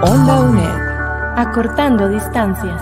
[0.00, 1.36] Onda UNED.
[1.36, 2.80] Acortando distancias.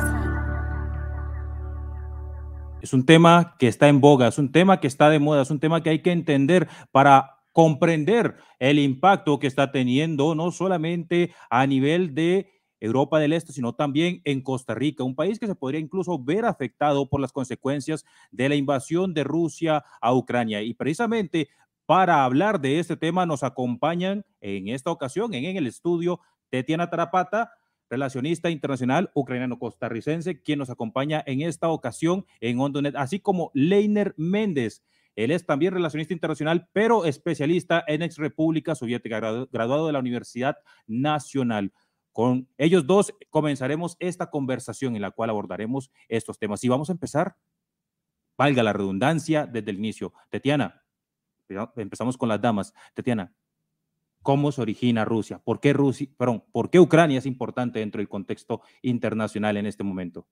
[2.82, 5.50] Es un tema que está en boga, es un tema que está de moda, es
[5.50, 11.32] un tema que hay que entender para comprender el impacto que está teniendo no solamente
[11.48, 15.54] a nivel de Europa del Este, sino también en Costa Rica, un país que se
[15.54, 20.60] podría incluso ver afectado por las consecuencias de la invasión de Rusia a Ucrania.
[20.60, 21.48] Y precisamente
[21.86, 26.20] para hablar de este tema nos acompañan en esta ocasión en, el estudio
[26.50, 27.52] Tetiana Tarapata,
[27.88, 34.82] relacionista internacional ucraniano-costarricense, quien nos acompaña en esta ocasión en Ondonet, así como Leiner Méndez.
[35.14, 39.18] Él es también relacionista internacional, pero especialista en ex República Soviética,
[39.50, 41.72] graduado de la Universidad Nacional.
[42.12, 46.64] Con ellos dos comenzaremos esta conversación en la cual abordaremos estos temas.
[46.64, 47.36] Y vamos a empezar,
[48.36, 50.12] valga la redundancia, desde el inicio.
[50.28, 50.82] Tetiana,
[51.76, 52.74] empezamos con las damas.
[52.92, 53.32] Tetiana,
[54.26, 55.38] ¿cómo se origina Rusia?
[55.38, 59.84] ¿Por qué, Rusia, perdón, ¿por qué Ucrania es importante dentro del contexto internacional en este
[59.84, 60.26] momento?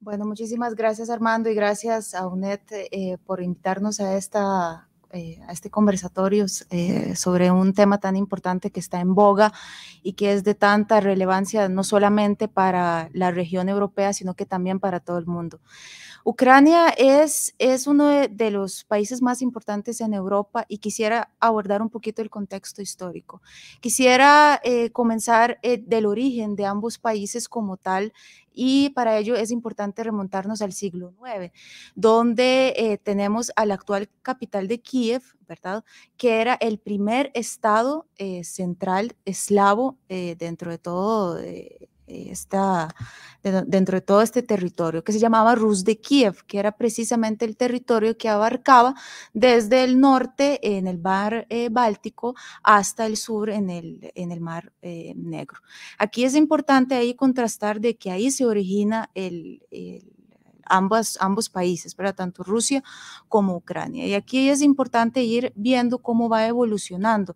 [0.00, 5.52] Bueno, muchísimas gracias Armando y gracias a UNED eh, por invitarnos a esta eh, a
[5.52, 9.52] este conversatorio eh, sobre un tema tan importante que está en boga
[10.02, 14.80] y que es de tanta relevancia no solamente para la región europea, sino que también
[14.80, 15.60] para todo el mundo.
[16.28, 21.88] Ucrania es, es uno de, los países más importantes en Europa y quisiera abordar un
[21.88, 23.42] poquito el contexto histórico.
[23.80, 28.12] Quisiera eh, comenzar del origen de ambos países como tal
[28.52, 31.52] y para ello es importante remontarnos al siglo IX,
[31.94, 35.84] donde eh, tenemos a la actual capital de Kiev, ¿verdad?
[36.16, 41.38] Que era el primer estado eh, central eslavo eh, dentro de todo
[42.06, 42.94] está
[43.42, 47.56] dentro de todo este territorio que se llamaba Rus de Kiev, que era precisamente el
[47.56, 48.94] territorio que abarcaba
[49.34, 54.40] desde el norte en el mar eh, Báltico hasta el sur en el, en el
[54.40, 55.60] mar eh, Negro.
[55.98, 59.62] Aquí es importante ahí contrastar de que ahí se origina el
[60.68, 62.14] ambos, ambos países, ¿verdad?
[62.14, 62.82] tanto Rusia
[63.28, 64.06] como Ucrania.
[64.06, 67.34] Y aquí es importante ir viendo cómo va evolucionando.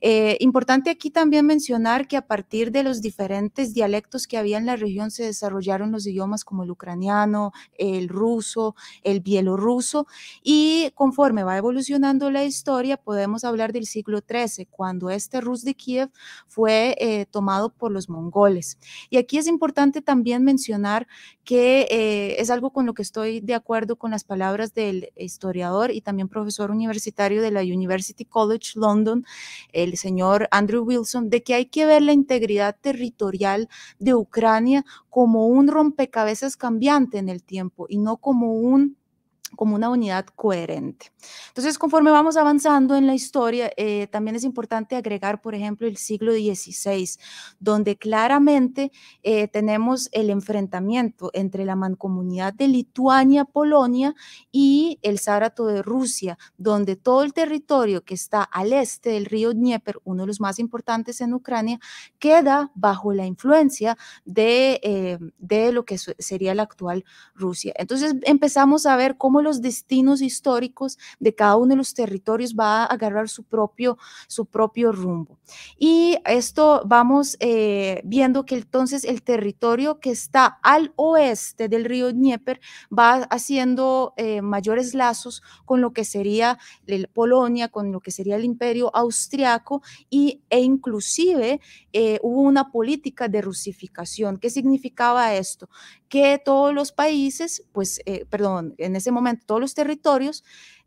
[0.00, 4.66] Eh, importante aquí también mencionar que a partir de los diferentes dialectos que había en
[4.66, 10.06] la región se desarrollaron los idiomas como el ucraniano, el ruso, el bielorruso,
[10.42, 15.74] y conforme va evolucionando la historia, podemos hablar del siglo XIII, cuando este Rus de
[15.74, 16.10] Kiev
[16.46, 18.78] fue eh, tomado por los mongoles.
[19.10, 21.06] Y aquí es importante también mencionar
[21.44, 25.90] que eh, es algo con lo que estoy de acuerdo con las palabras del historiador
[25.90, 29.24] y también profesor universitario de la University College London,
[29.72, 35.46] el señor Andrew Wilson, de que hay que ver la integridad territorial de Ucrania como
[35.46, 38.99] un rompecabezas cambiante en el tiempo y no como un
[39.60, 41.12] como una unidad coherente.
[41.48, 45.98] Entonces, conforme vamos avanzando en la historia, eh, también es importante agregar, por ejemplo, el
[45.98, 47.18] siglo XVI,
[47.58, 48.90] donde claramente
[49.22, 54.14] eh, tenemos el enfrentamiento entre la mancomunidad de Lituania-Polonia
[54.50, 59.52] y el Sárato de Rusia, donde todo el territorio que está al este del río
[59.52, 61.78] Dnieper, uno de los más importantes en Ucrania,
[62.18, 67.04] queda bajo la influencia de, eh, de lo que sería la actual
[67.34, 67.74] Rusia.
[67.76, 72.82] Entonces, empezamos a ver cómo los destinos históricos de cada uno de los territorios va
[72.82, 75.38] a agarrar su propio, su propio rumbo.
[75.78, 82.12] Y esto vamos eh, viendo que entonces el territorio que está al oeste del río
[82.12, 82.60] Dnieper
[82.96, 86.58] va haciendo eh, mayores lazos con lo que sería
[87.12, 91.60] Polonia, con lo que sería el imperio austriaco y, e inclusive
[91.92, 94.38] eh, hubo una política de rusificación.
[94.38, 95.68] ¿Qué significaba esto?
[96.10, 100.44] Que todos los países, pues, perdón, en ese momento, todos los territorios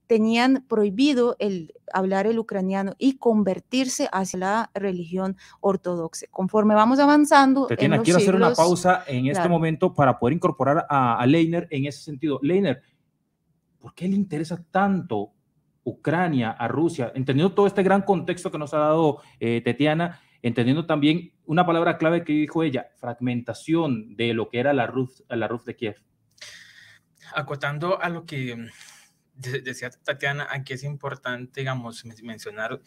[0.07, 6.27] tenían prohibido el hablar el ucraniano y convertirse hacia la religión ortodoxa.
[6.29, 7.67] Conforme vamos avanzando.
[7.67, 12.39] quiero hacer una pausa en este momento para poder incorporar a, Leiner en ese sentido.
[12.41, 12.81] Leiner,
[13.79, 15.31] ¿por qué le interesa tanto
[15.83, 17.11] Ucrania a Rusia?
[17.15, 21.97] Entendiendo todo este gran contexto que nos ha dado eh, Tetiana, entendiendo también una palabra
[21.97, 26.03] clave que dijo ella, fragmentación de lo que era la Rus, la Rus de Kiev.
[27.35, 28.67] Acotando a lo que mm,
[29.63, 32.81] decía Tatiana, aquí es importante, digamos, mencionar,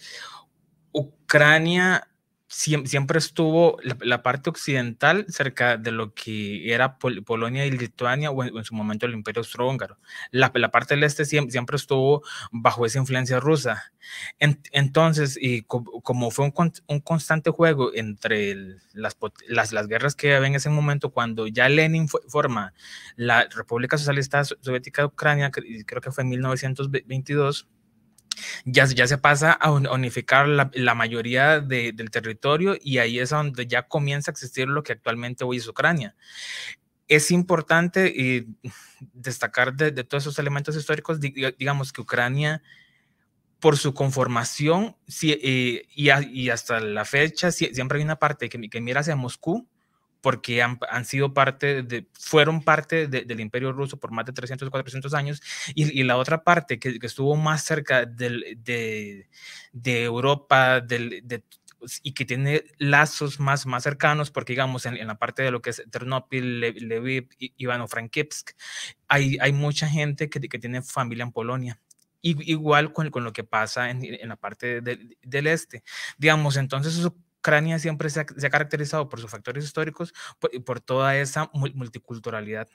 [0.92, 2.08] Ucrania
[2.48, 8.64] siempre estuvo la, parte occidental cerca de lo que era Polonia y Lituania o en,
[8.64, 9.98] su momento el Imperio Austrohúngaro.
[10.30, 12.22] La, la, parte del este siempre, estuvo
[12.52, 13.92] bajo esa influencia rusa.
[14.38, 16.52] entonces, y como fue
[16.86, 19.16] un, constante juego entre las,
[19.48, 22.74] las, guerras que había en ese momento, cuando ya Lenin forma
[23.16, 27.66] la República Socialista Soviética de Ucrania, creo que fue en 1922,
[28.64, 33.82] ya, ya se pasa a unificar la, mayoría del territorio y ahí es donde ya
[33.82, 36.14] comienza a existir lo que actualmente hoy es Ucrania.
[37.08, 38.46] Es importante y
[39.12, 42.62] destacar de, todos esos elementos históricos, digamos que Ucrania,
[43.60, 49.00] por su conformación eh, y, hasta la fecha, siempre hay una parte que, que mira
[49.00, 49.66] hacia Moscú,
[50.20, 55.14] porque han, sido parte de, fueron parte del imperio ruso por más de 300, 400
[55.14, 55.42] años,
[55.74, 58.56] y, la otra parte que, estuvo más cerca de,
[59.72, 61.42] de, Europa de,
[62.02, 65.70] y que tiene lazos más, más cercanos, porque digamos en, la parte de lo que
[65.70, 68.50] es Ternopil, Lviv, Ivano-Frankivsk,
[69.08, 71.80] hay, hay mucha gente que, que tiene familia en Polonia
[72.22, 75.84] igual con, con, lo que pasa en, en la parte del este.
[76.18, 77.14] Digamos, entonces eso
[77.46, 80.12] Ucrania siempre se ha, caracterizado por sus factores históricos
[80.52, 82.66] y por, toda esa multiculturalidad.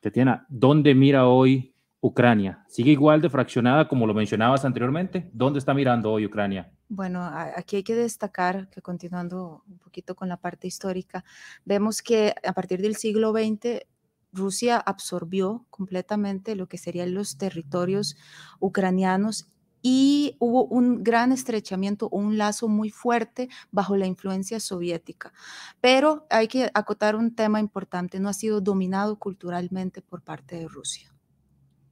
[0.00, 2.64] Tatiana, ¿dónde mira hoy Ucrania?
[2.68, 5.28] ¿Sigue igual de fraccionada como lo mencionabas anteriormente?
[5.34, 6.72] ¿Dónde está mirando hoy Ucrania?
[6.88, 11.22] Bueno, aquí hay que destacar que continuando un poquito con la parte histórica,
[11.66, 13.84] vemos que a partir del siglo XX
[14.32, 18.16] Rusia absorbió completamente lo que serían los territorios
[18.58, 19.50] ucranianos
[19.88, 25.32] y hubo un gran estrechamiento, un lazo muy fuerte bajo la influencia soviética.
[25.80, 30.66] Pero hay que acotar un tema importante, no ha sido dominado culturalmente por parte de
[30.66, 31.14] Rusia.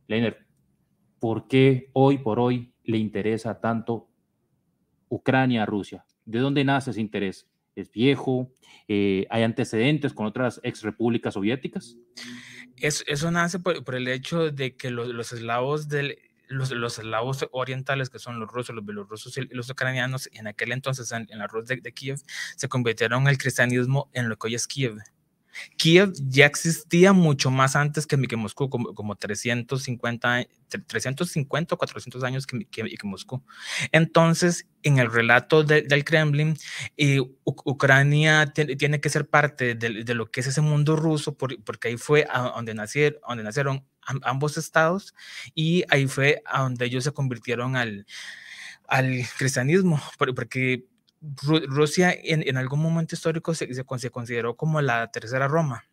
[0.09, 0.45] Leiner,
[1.21, 4.09] ¿por qué hoy por hoy le interesa tanto
[5.09, 6.05] Ucrania a Rusia?
[6.25, 7.47] ¿De dónde nace ese interés?
[7.77, 8.51] ¿Es viejo?
[8.89, 11.97] Eh, ¿Hay antecedentes con otras ex repúblicas soviéticas?
[12.77, 16.19] Eso, nace por, el hecho de que los, los eslavos del
[16.49, 20.73] los, los eslavos orientales, que son los rusos, los bielorrusos y los ucranianos, en aquel
[20.73, 22.21] entonces en, la Rus de, de, Kiev,
[22.57, 24.99] se convirtieron el cristianismo en lo que hoy es Kiev.
[25.77, 30.47] Kiev ya existía mucho más antes que, que Moscú, como, como 350,
[30.87, 33.43] 350 o 400 años que, que, Moscú.
[33.93, 36.57] Entonces, en el relato del Kremlin,
[36.97, 41.89] eh, Ucrania tiene que ser parte de, de, lo que es ese mundo ruso, porque
[41.89, 43.85] ahí fue donde, nacier, donde nacieron
[44.23, 45.15] ambos estados
[45.55, 48.07] y ahí fue donde ellos se convirtieron al,
[48.87, 50.85] al cristianismo, porque
[51.43, 55.85] Rusia en, algún momento histórico se, se, consideró como la tercera Roma.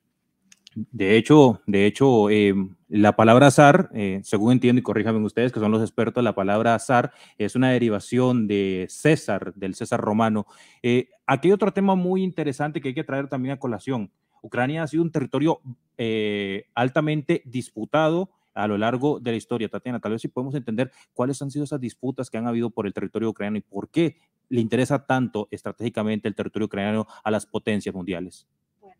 [0.73, 5.59] De hecho, de hecho em, la palabra zar, eh, según entiendo y corríjanme ustedes que
[5.59, 10.47] son los expertos, la palabra zar es una derivación de César, del César romano.
[10.81, 14.11] Eh, aquí hay otro tema muy interesante que hay que traer también a colación.
[14.41, 15.61] Ucrania ha sido un territorio
[15.97, 19.69] eh, altamente disputado a lo largo de la historia.
[19.69, 22.87] Tatiana, tal vez si podemos entender cuáles han sido esas disputas que han habido por
[22.87, 24.17] el territorio ucraniano y por qué
[24.49, 28.47] le interesa tanto estratégicamente el territorio ucraniano a las potencias mundiales.
[28.79, 28.97] Bueno,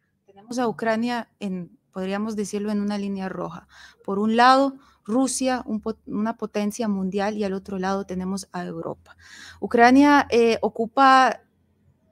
[0.00, 3.68] eh, tenemos a Ucrania en, podríamos decirlo, en una línea roja.
[4.04, 5.64] Por un lado, Rusia,
[6.06, 9.16] una potencia mundial, y al otro lado tenemos a Europa.
[9.60, 11.40] Ucrania eh, ocupa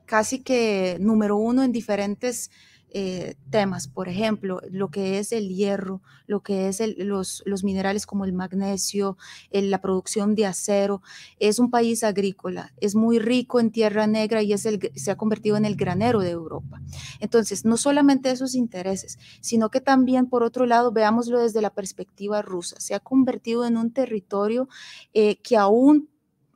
[0.04, 2.50] casi que número uno en diferentes
[2.90, 8.06] eh, temas, por ejemplo, lo que es el hierro, lo que es los, los, minerales
[8.06, 9.16] como el magnesio,
[9.50, 11.02] la producción de acero.
[11.38, 15.16] Es un país agrícola, es muy rico en tierra negra y es el, se ha
[15.16, 16.80] convertido en el granero de Europa.
[17.20, 22.42] Entonces, no solamente esos intereses, sino que también, por otro lado, veámoslo desde la perspectiva
[22.42, 24.68] rusa, se ha convertido en un territorio
[25.14, 26.08] eh, que aún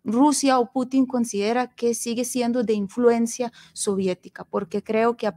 [0.04, 5.30] Rusia o Putin considera que sigue siendo de influencia soviética, porque creo que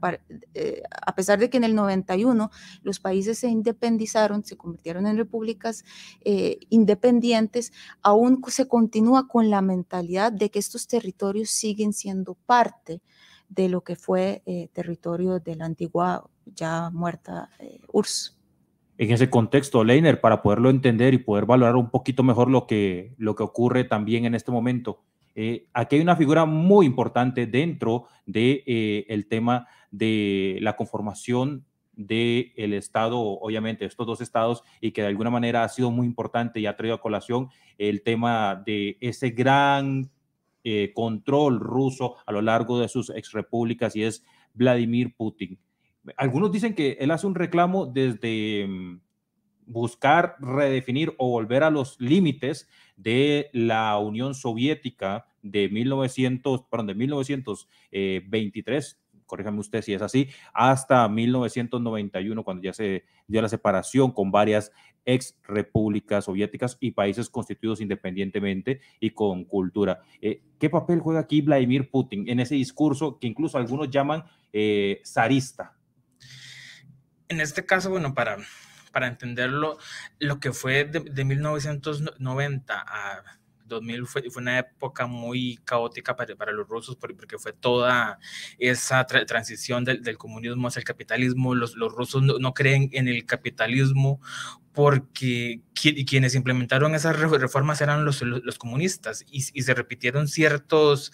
[0.53, 2.49] eh, a, pesar de que en el 91
[2.81, 5.85] los países se independizaron, se convirtieron en repúblicas
[6.21, 13.01] eh, independientes, aún se continúa con la mentalidad de que estos territorios siguen siendo parte
[13.49, 17.49] de lo que fue eh, territorio de la antigua ya muerta
[17.91, 18.34] URSS
[18.97, 23.13] en ese contexto, Leiner, para poderlo entender y poder valorar un poquito mejor lo que,
[23.17, 25.03] lo que ocurre también en este momento.
[25.35, 31.65] Eh, aquí hay una figura muy importante dentro del de, eh, tema de la conformación
[31.93, 36.07] del el Estado, obviamente, estos dos estados, y que de alguna manera ha sido muy
[36.07, 40.09] importante y ha traído a colación el tema de ese gran
[40.63, 45.59] eh, control ruso a lo largo de sus exrepúblicas y es Vladimir Putin
[46.17, 48.99] algunos dicen que él hace un reclamo desde mm,
[49.65, 56.95] buscar redefinir o volver a los límites de la Unión Soviética de 1900, perdón, de
[56.95, 64.31] 1923 corríjame usted si es así, hasta 1991, cuando ya se dio la separación con
[64.31, 64.71] varias
[65.05, 69.99] ex repúblicas soviéticas y países constituidos independientemente y con cultura.
[70.21, 75.01] Eh, ¿Qué papel juega aquí Vladimir Putin en ese discurso que incluso algunos llaman eh,
[75.05, 75.75] zarista?
[77.27, 78.37] En este caso, bueno, para,
[78.91, 79.77] para entenderlo,
[80.19, 83.23] lo que fue de, de 1990 a
[83.67, 88.19] 2000 fue, fue, una época muy caótica para, para, los rusos porque fue toda
[88.57, 91.55] esa tra transición del, del, comunismo hacia el capitalismo.
[91.55, 94.21] Los, los rusos no, creen en el capitalismo
[94.73, 101.13] porque quienes implementaron esas reformas eran los, los, comunistas y, se repitieron ciertos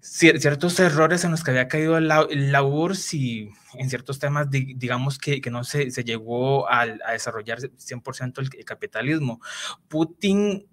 [0.00, 5.18] ciertos errores en los que había caído la, la URSS y en ciertos temas, digamos
[5.18, 9.40] que, que no se, se llegó a, desarrollar 100% el, capitalismo.
[9.88, 10.66] Putin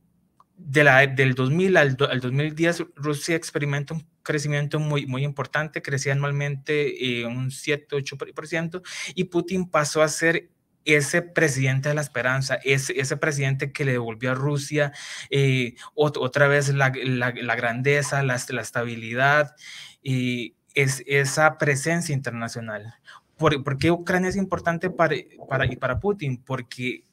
[0.55, 6.13] de la, del 2000 al, al, 2010, Rusia experimenta un crecimiento muy, muy importante, crecía
[6.13, 8.81] anualmente eh, un 7-8%,
[9.13, 10.50] y Putin pasó a ser
[10.88, 14.94] ese presidente de la esperanza, ese, ese presidente que le devolvió a Rusia
[15.29, 19.53] eh, otra vez la, la, grandeza, la, la, estabilidad
[20.01, 22.96] y es, esa presencia internacional.
[23.36, 25.15] ¿Por, ¿Por, qué Ucrania es importante para,
[25.50, 26.41] para, para Putin?
[26.44, 27.03] Porque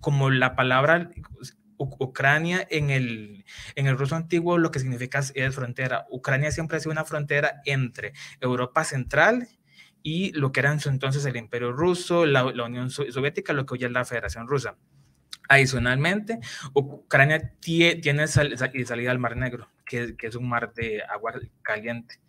[0.00, 1.10] como la palabra
[1.78, 6.06] Ucrania en el, en el ruso antiguo lo que significa es frontera.
[6.10, 9.48] Ucrania siempre ha sido una frontera entre Europa Central
[10.04, 13.84] y lo que era su entonces el Imperio Ruso, la, Unión Soviética, lo que hoy
[13.84, 14.76] es la Federación Rusa.
[15.48, 16.40] Adicionalmente,
[16.74, 21.32] Ucrania tiene sal, salida al Mar Negro, que, que, es un mar de agua
[21.62, 22.20] caliente.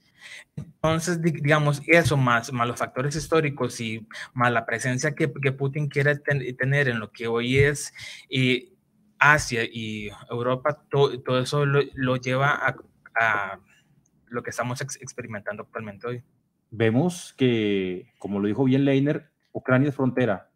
[0.55, 6.55] Entonces, digamos, eso más, los factores históricos y más la presencia que, Putin quiere ten,
[6.55, 7.93] tener en lo que hoy es
[8.29, 8.71] eh,
[9.19, 12.75] Asia y Europa, todo, todo eso lo, lleva
[13.15, 13.59] a,
[14.27, 16.23] lo que estamos ex experimentando actualmente hoy.
[16.77, 20.49] Vemos que, como lo dijo bien Leiner, Ucrania es frontera.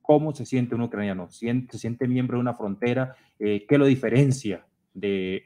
[0.00, 1.28] ¿Cómo se siente un ucraniano?
[1.28, 3.16] ¿Se siente miembro de una frontera?
[3.40, 4.64] Eh, ¿Qué lo diferencia
[4.94, 5.42] de,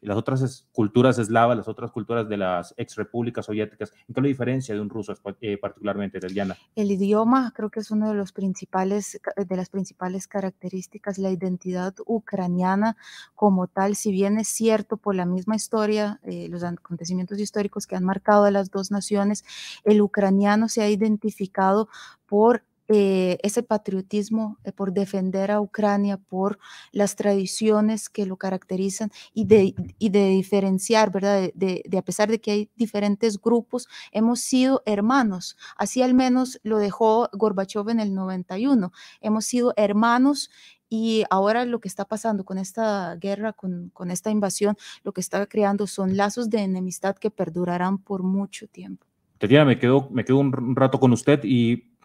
[0.00, 4.74] las otras culturas eslavas, las otras culturas de las ex repúblicas soviéticas, ¿en qué diferencia
[4.74, 6.56] de un ruso eh, particularmente, Eliana?
[6.74, 11.94] El idioma creo que es una de, los principales, de las principales características, la identidad
[12.06, 12.96] ucraniana
[13.34, 17.96] como tal, si bien es cierto por la misma historia, eh, los acontecimientos históricos que
[17.96, 19.44] han marcado a las dos naciones,
[19.84, 21.88] el ucraniano se ha identificado
[22.26, 26.58] por eh, ese patriotismo eh, por defender a Ucrania, por
[26.90, 31.50] las tradiciones que lo caracterizan y de, y de diferenciar, ¿verdad?
[31.54, 35.58] De, a pesar de que hay diferentes grupos, hemos sido hermanos.
[35.76, 38.90] Así al menos lo dejó Gorbachev en el 91.
[39.20, 40.50] Hemos sido hermanos
[40.88, 45.20] y ahora lo que está pasando con esta guerra, con, con esta invasión, lo que
[45.20, 49.06] está creando son lazos de enemistad que perdurarán por mucho tiempo.
[49.36, 51.97] Tatiana, me quedo, me quedo un rato con usted y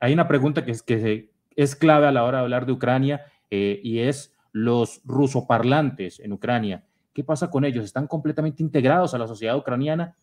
[0.00, 3.26] hay una pregunta que es, que es clave a la hora de hablar de Ucrania
[3.50, 6.84] eh, y es los rusoparlantes en Ucrania.
[7.12, 7.84] ¿Qué pasa con ellos?
[7.84, 10.16] ¿Están completamente integrados a la sociedad ucraniana?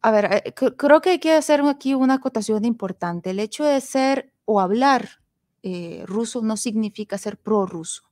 [0.00, 3.30] A ver, eh, creo que hay que hacer aquí una acotación importante.
[3.30, 5.08] El hecho de ser o hablar
[5.62, 8.02] eh, ruso no significa ser prorruso.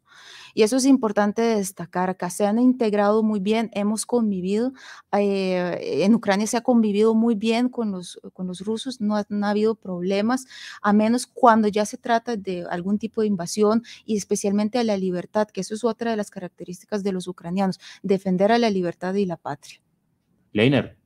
[0.54, 2.10] Y eso es importante destacar.
[2.10, 4.72] Acá se han integrado muy bien, hemos convivido.
[5.12, 9.46] Eh, en Ucrania se ha convivido muy bien con los, con los rusos, no no
[9.46, 10.46] ha, habido problemas,
[10.82, 14.96] a menos cuando ya se trata de algún tipo de invasión y especialmente a la
[14.96, 19.14] libertad, que eso es otra de las características de los ucranianos, defender a la libertad
[19.14, 19.80] y la patria.
[20.52, 20.96] Leiner,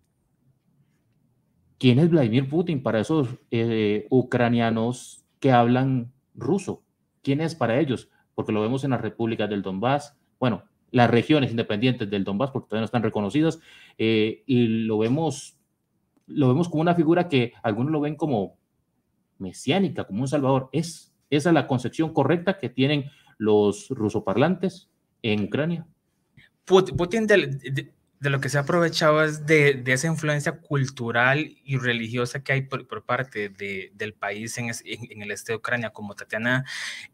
[1.78, 6.82] ¿quién es Vladimir Putin para esos eh, ucranianos que hablan ruso?
[7.22, 8.10] ¿Quién es para ellos?
[8.34, 12.68] Porque lo vemos en las repúblicas del Donbass, bueno, las regiones independientes del Donbass, porque
[12.68, 13.58] todavía no están reconocidas,
[13.98, 15.58] eh, y lo vemos,
[16.26, 18.56] lo vemos como una figura que algunos lo ven como
[19.38, 20.68] mesiánica, como un salvador.
[20.72, 24.88] ¿Es esa la concepción correcta que tienen los rusoparlantes
[25.22, 25.86] en Ucrania?
[26.64, 27.26] Putin
[28.20, 32.52] de lo que se ha aprovechado es de, de, esa influencia cultural y religiosa que
[32.52, 35.90] hay por, por parte de, del país en, en, el este de Ucrania.
[35.90, 36.64] Como Tatiana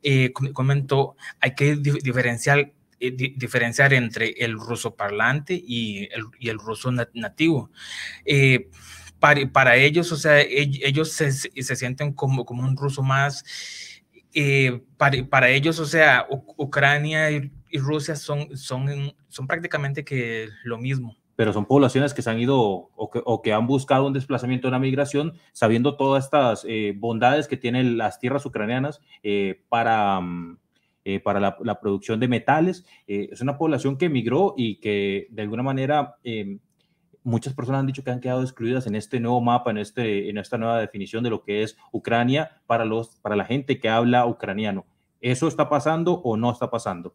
[0.02, 6.58] eh, comentó, hay que diferenciar, eh, diferenciar entre el ruso parlante y el, y el
[6.58, 7.70] ruso nativo.
[8.24, 8.70] Eh,
[9.18, 13.44] para, para, ellos, o sea, ellos se, se sienten como, como un ruso más.
[14.34, 20.48] Eh, para, para, ellos, o sea, Ucrania y, y Rusia son, son, son prácticamente que
[20.64, 21.16] lo mismo.
[21.36, 24.68] Pero son poblaciones que se han ido o que, o que han buscado un desplazamiento,
[24.68, 30.20] una migración, sabiendo todas estas eh, bondades que tienen las tierras ucranianas eh, para,
[31.24, 32.84] para la, producción de metales.
[33.06, 36.60] es una población que emigró y que de alguna manera em,
[37.22, 40.38] muchas personas han dicho que han quedado excluidas en este nuevo mapa, en, este, en
[40.38, 44.26] esta nueva definición de lo que es Ucrania para, los, para la gente que habla
[44.26, 44.86] ucraniano.
[45.20, 47.14] ¿Eso está pasando o no está pasando?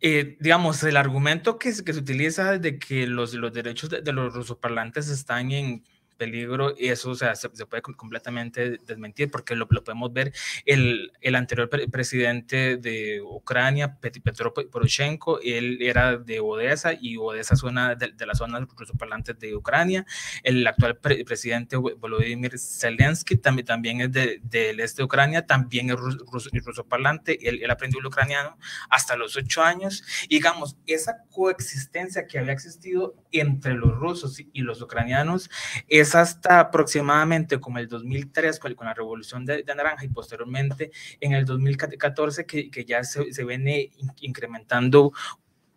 [0.00, 4.12] Eh, digamos, el argumento que, que, se utiliza de que los, los derechos de, de
[4.12, 5.84] los rusoparlantes están en
[6.16, 10.32] peligro y eso o sea, se, puede completamente desmentir porque lo, lo podemos ver
[10.66, 17.62] el, el anterior presidente de Ucrania, Petro Poroshenko, él era de Odessa y Odessa es
[17.62, 20.06] una de, las zonas rusoparlantes de Ucrania.
[20.42, 26.50] El actual presidente Volodymyr Zelensky también, también es del este de Ucrania, también es ruso,
[26.52, 30.04] rusoparlante, él, él aprendió el ucraniano hasta los ocho años.
[30.28, 35.50] digamos, esa coexistencia que había existido entre los rusos y los ucranianos
[35.88, 40.90] es hasta aproximadamente como el 2003 con la revolución de, naranja y posteriormente
[41.20, 43.90] en el 2014 que, que ya se, se, viene
[44.20, 45.12] incrementando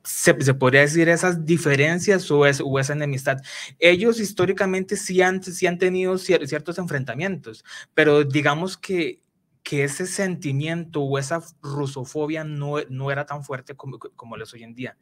[0.03, 3.39] se, se, podría decir esas diferencias o, es, o, esa enemistad.
[3.79, 9.19] Ellos históricamente sí han, sí han tenido ciertos enfrentamientos, pero digamos que,
[9.63, 14.53] que ese sentimiento o esa rusofobia no, no era tan fuerte como, como lo es
[14.53, 14.97] hoy en día.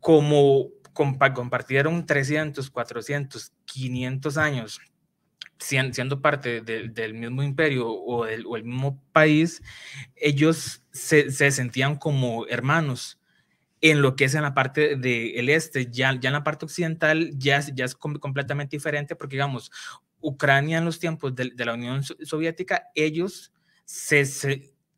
[0.00, 4.80] Como compartieron 300, 400, 500 años
[5.58, 9.62] siendo parte del mismo imperio o el, mismo país,
[10.14, 13.20] ellos se, sentían como hermanos
[13.80, 17.30] en lo que es en la parte del este, ya, ya en la parte occidental
[17.38, 19.70] ya, ya es completamente diferente porque digamos,
[20.20, 23.52] Ucrania en los tiempos de, la Unión Soviética, ellos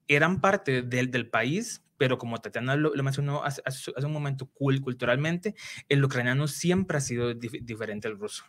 [0.09, 3.62] eran parte del, del país, pero como Tatiana lo, mencionó hace,
[4.04, 5.54] un momento, culturalmente,
[5.88, 8.45] el ucraniano siempre ha sido diferente al ruso.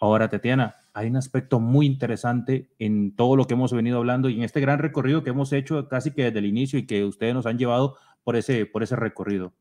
[0.00, 4.36] Ahora, Tatiana, hay un aspecto muy interesante en todo lo que hemos venido hablando y
[4.36, 7.34] en este gran recorrido que hemos hecho casi que desde el inicio y que ustedes
[7.34, 9.52] nos han llevado por ese, por ese recorrido.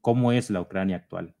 [0.00, 1.34] ¿Cómo es la Ucrania actual?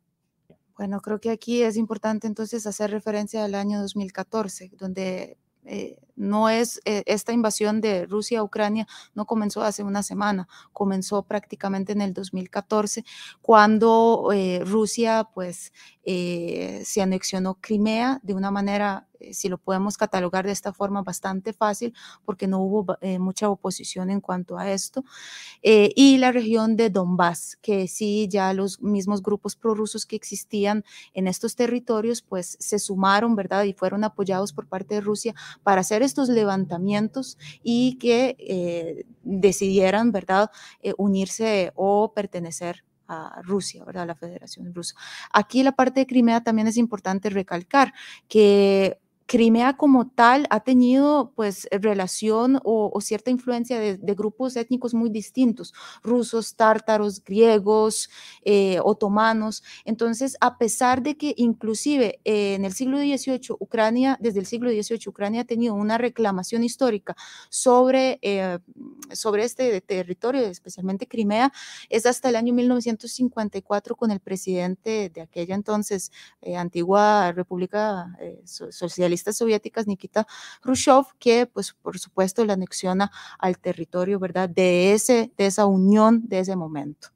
[0.76, 6.48] Bueno, creo que aquí es importante entonces hacer referencia al año 2014, donde eh, no
[6.48, 11.92] es eh, esta invasión de Rusia a Ucrania no comenzó hace una semana, comenzó prácticamente
[11.92, 13.04] en el 2014
[13.42, 15.72] cuando eh, Rusia pues
[16.04, 21.94] se anexionó Crimea de una manera si lo podemos catalogar de esta forma, bastante fácil,
[22.24, 25.04] porque no hubo eh, mucha oposición en cuanto a esto,
[25.62, 30.84] eh, y la región de Donbass, que sí, ya los mismos grupos prorrusos que existían
[31.14, 33.64] en estos territorios, pues se sumaron, ¿verdad?
[33.64, 40.50] Y fueron apoyados por parte de Rusia para hacer estos levantamientos y que decidieran, ¿verdad?,
[40.96, 44.02] unirse o pertenecer a Rusia, ¿verdad?
[44.04, 44.94] A la Federación Rusa.
[45.32, 47.94] Aquí la parte de Crimea también es importante recalcar
[48.28, 55.10] que Crimea como tal ha tenido pues relación o, cierta influencia de, grupos étnicos muy
[55.10, 58.08] distintos, rusos, tártaros, griegos,
[58.42, 59.62] eh, otomanos.
[59.84, 64.70] Entonces, a pesar de que inclusive eh, en el siglo XVIII, Ucrania, desde el siglo
[64.70, 67.14] XVIII, Ucrania ha tenido una reclamación histórica
[67.50, 68.58] sobre, eh,
[69.12, 71.52] sobre este territorio, especialmente Crimea,
[71.90, 76.12] es hasta el año 1954 con el presidente de aquella entonces
[76.56, 80.26] antigua República Socialista soviéticas, Nikita
[80.60, 84.48] Khrushchev, que pues por supuesto la anexiona al territorio, ¿verdad?
[84.48, 87.08] De, ese, de esa unión de ese momento.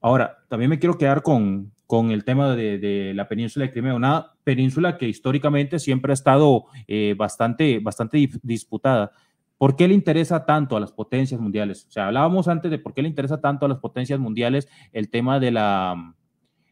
[0.00, 4.32] Ahora, también me quiero quedar con, con el tema de, la península de Crimea, una
[4.44, 9.12] península que históricamente siempre ha estado eh, bastante, bastante disputada.
[9.56, 11.86] ¿Por qué le interesa tanto a las potencias mundiales?
[11.88, 15.10] O sea, hablábamos antes de por qué le interesa tanto a las potencias mundiales el
[15.10, 16.14] tema de la,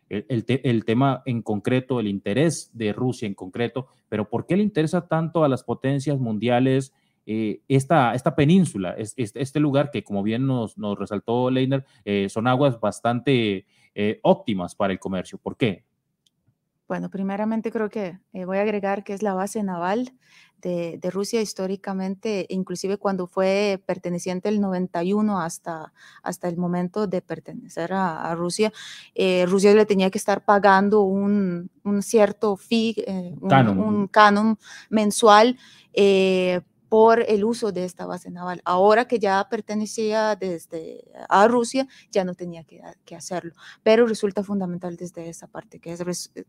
[0.09, 5.09] el, tema en concreto, el interés de Rusia en concreto, pero ¿por qué le interesa
[5.09, 6.93] tanto a las potencias mundiales
[7.27, 12.79] eh, esta, esta península, este, lugar que como bien nos, resaltó Leiner, eh, son aguas
[12.79, 15.39] bastante eh, óptimas para el comercio?
[15.39, 15.85] ¿Por qué?
[16.89, 20.13] Bueno, primeramente creo que voy a agregar que es la base naval
[20.61, 27.93] de, Rusia históricamente, inclusive cuando fue perteneciente el 91 hasta, hasta el momento de pertenecer
[27.93, 28.73] a, Rusia,
[29.15, 31.71] eh, Rusia le tenía que estar pagando un,
[32.01, 34.59] cierto fee, eh, un, canon.
[34.91, 35.59] mensual.
[36.89, 38.61] Por el uso de esta base naval.
[38.65, 44.97] Ahora que ya pertenecía desde a Rusia, ya no tenía que, hacerlo, pero resulta fundamental
[44.97, 45.97] desde esa parte que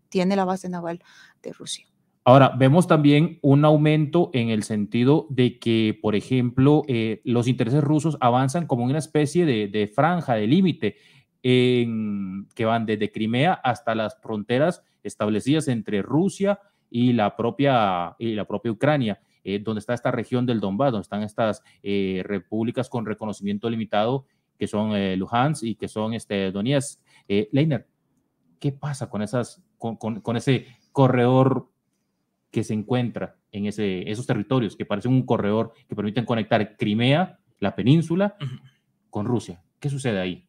[0.10, 1.02] tiene la base naval
[1.42, 1.88] de Rusia.
[2.24, 7.82] Ahora, vemos también un aumento en el sentido de que, por ejemplo, eh, los intereses
[7.82, 10.98] rusos avanzan como una especie de, franja, de límite,
[11.42, 18.44] que van desde Crimea hasta las fronteras establecidas entre Rusia y la propia, y la
[18.46, 19.22] propia Ucrania.
[19.48, 24.26] Eh, donde está esta región del Donbass, donde están estas eh, repúblicas con reconocimiento limitado,
[24.60, 27.00] que son Luhansk y que son este, Donetsk.
[27.28, 27.88] Leiner,
[28.60, 31.70] ¿qué pasa con, esas, con, ese corredor
[32.52, 37.40] que se encuentra en ese, esos territorios, que parecen un corredor que permiten conectar Crimea,
[37.60, 38.36] la península,
[39.12, 39.64] con Rusia?
[39.80, 40.47] ¿Qué sucede ahí?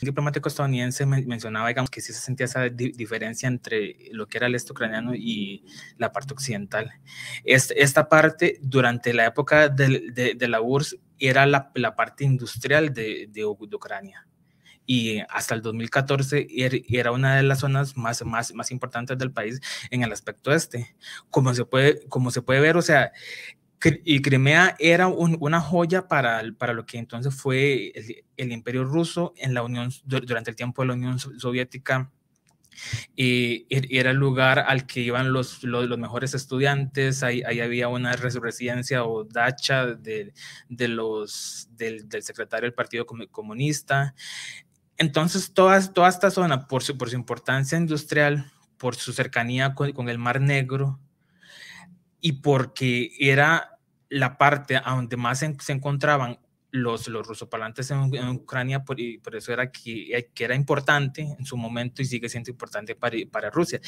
[0.00, 4.48] El diplomático estadounidense mencionaba, digamos, que sí se sentía esa diferencia entre lo que era
[4.48, 5.64] el este ucraniano y
[5.98, 6.90] la parte occidental.
[7.44, 13.28] esta parte, durante la época de, de, la URSS, era la, la parte industrial de,
[13.30, 14.26] de, Ucrania.
[14.86, 19.32] Y hasta el 2014 er, era una de las zonas más, más, más importantes del
[19.32, 20.96] país en el aspecto este.
[21.30, 23.12] Como se puede, como se puede ver, o sea,
[24.04, 27.92] y Crimea era una joya para, para lo que entonces fue
[28.36, 32.10] el, imperio ruso en la Unión, durante el tiempo de la Unión Soviética.
[33.14, 38.12] Y era el lugar al que iban los, los, mejores estudiantes, ahí, ahí, había una
[38.16, 40.32] residencia o dacha de,
[40.68, 44.14] de los, del, del, secretario del Partido Comunista.
[44.96, 49.92] Entonces, toda, toda esta zona, por su, por su importancia industrial, por su cercanía con,
[49.92, 50.98] con el Mar Negro,
[52.20, 53.73] y porque era
[54.14, 56.38] la parte donde más se, encontraban
[56.70, 61.22] los, los rusoparlantes en, Ucrania, por, y por eso era que, eh, que, era importante
[61.22, 63.80] en su momento y sigue siendo importante para, para Rusia.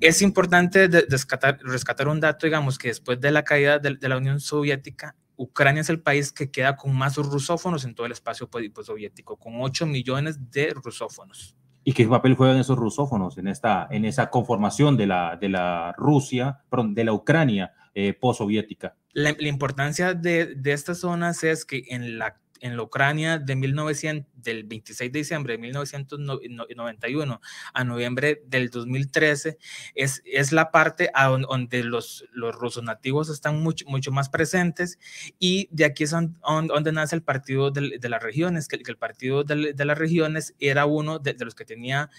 [0.00, 4.40] Es importante rescatar, rescatar un dato, digamos, que después de la caída de, la Unión
[4.40, 8.48] Soviética, Ucrania es el país que queda con más rusófonos en todo el espacio
[8.82, 11.56] soviético, con 8 millones de rusófonos.
[11.82, 15.92] ¿Y qué papel juegan esos rusófonos en, esta, en esa conformación de la, de la
[15.96, 18.96] Rusia, perdón, de la Ucrania eh, postsoviética?
[19.14, 24.26] La, importancia de, de, estas zonas es que en la, en la Ucrania de 1900,
[24.42, 27.40] del 26 de diciembre de 1991
[27.72, 29.58] a noviembre del 2013
[29.94, 34.98] es, es la parte a donde, los, los rusos nativos están mucho, mucho más presentes
[35.38, 39.44] y de aquí es donde, nace el partido de, de las regiones, que, el partido
[39.44, 42.10] de, de, las regiones era uno de, los que tenía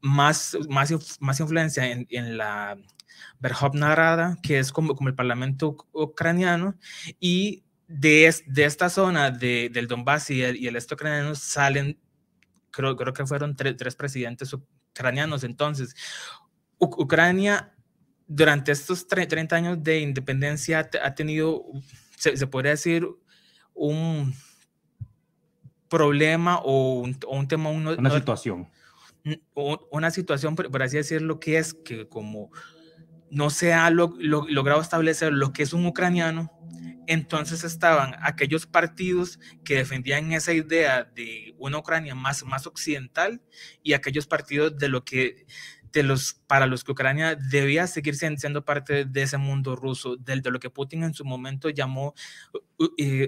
[0.00, 2.76] más, más, más influencia en, en la
[3.38, 6.74] Verkhovna Rada, que es como, como el parlamento ucraniano,
[7.20, 11.98] y de, de esta zona de, del Donbass y el, y el este ucraniano salen,
[12.70, 15.44] creo, creo que fueron tres presidentes ucranianos.
[15.44, 15.94] Entonces,
[16.78, 17.72] Ucrania
[18.26, 21.64] durante estos 30 años de independencia ha tenido,
[22.16, 23.06] se, se podría decir,
[23.72, 24.34] un
[25.88, 27.70] problema o un, o un tema.
[27.70, 28.68] una situación.
[29.90, 32.50] Una situación, por así decirlo, que es que como
[33.30, 36.52] no se ha logrado establecer lo que es un ucraniano,
[37.06, 43.40] entonces estaban aquellos partidos que defendían esa idea de una Ucrania más, más occidental
[43.82, 45.46] y aquellos partidos de lo que
[46.02, 50.50] los, para los que Ucrania debía seguir siendo parte de ese mundo ruso, de, de
[50.50, 52.14] lo que Putin en su momento llamó
[52.78, 52.86] uh,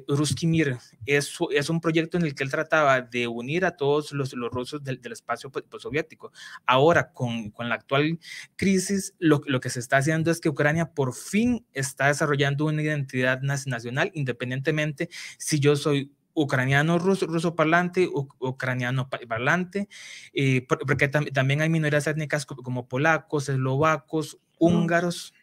[0.08, 0.78] Ruski Mir.
[1.06, 4.50] Es, es un proyecto en el que él trataba de unir a todos los, los
[4.50, 6.32] rusos del, del espacio soviético.
[6.66, 8.18] Ahora, con, con, la actual
[8.56, 12.82] crisis, lo, lo que se está haciendo es que Ucrania por fin está desarrollando una
[12.82, 19.88] identidad nacional, independientemente si yo soy ucraniano ruso, ruso parlante, ucraniano parlante,
[20.32, 25.34] eh, porque también hay minorías étnicas como polacos, eslovacos, húngaros.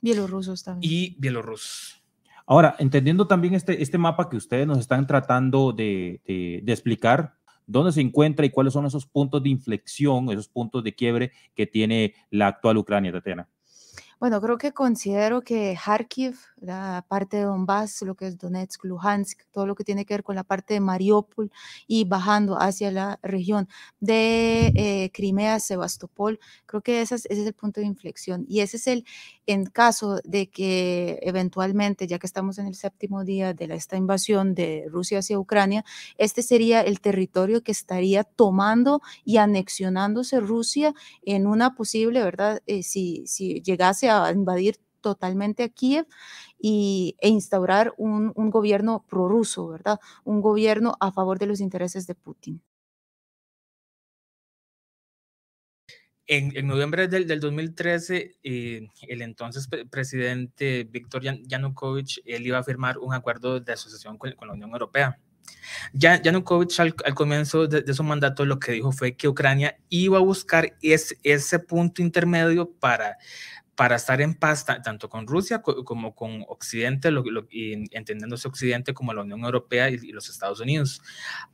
[0.00, 0.92] Bielorrusos también.
[0.92, 2.02] Y bielorrusos.
[2.46, 7.92] Ahora, entendiendo también este, este mapa que ustedes nos están tratando de, de explicar, dónde
[7.92, 12.14] se encuentra y cuáles son esos puntos de inflexión, esos puntos de quiebre que tiene
[12.30, 13.48] la actual Ucrania, Tatiana.
[14.22, 19.40] Bueno, creo que considero que Kharkiv, la parte de Donbass, lo que es Donetsk, Luhansk,
[19.50, 21.50] todo lo que tiene que ver con la parte de Mariupol
[21.88, 27.46] y bajando hacia la región de eh, Crimea, Sebastopol, creo que ese es, ese es,
[27.48, 28.46] el punto de inflexión.
[28.48, 29.04] Y ese es el,
[29.46, 34.54] en caso de que eventualmente, ya que estamos en el séptimo día de esta invasión
[34.54, 35.84] de Rusia hacia Ucrania,
[36.18, 42.62] este sería el territorio que estaría tomando y anexionándose Rusia en una posible, ¿verdad?
[42.66, 46.06] Eh, si, si llegase a invadir totalmente a Kiev
[46.58, 49.98] y, e instaurar un, un gobierno prorruso, ¿verdad?
[50.24, 52.62] Un gobierno a favor de los intereses de Putin.
[56.34, 62.62] En, en, noviembre del, del 2013, eh, el entonces presidente Víctor Yanukovych, él iba a
[62.62, 65.18] firmar un acuerdo de asociación con, con la Unión Europea.
[65.92, 70.16] Yanukovych al, al comienzo de, de, su mandato lo que dijo fue que Ucrania iba
[70.16, 73.18] a buscar ese, ese punto intermedio para
[73.74, 79.22] para estar en paz tanto con Rusia como con Occidente, lo, entendiéndose Occidente como la
[79.22, 81.00] Unión Europea y, los Estados Unidos.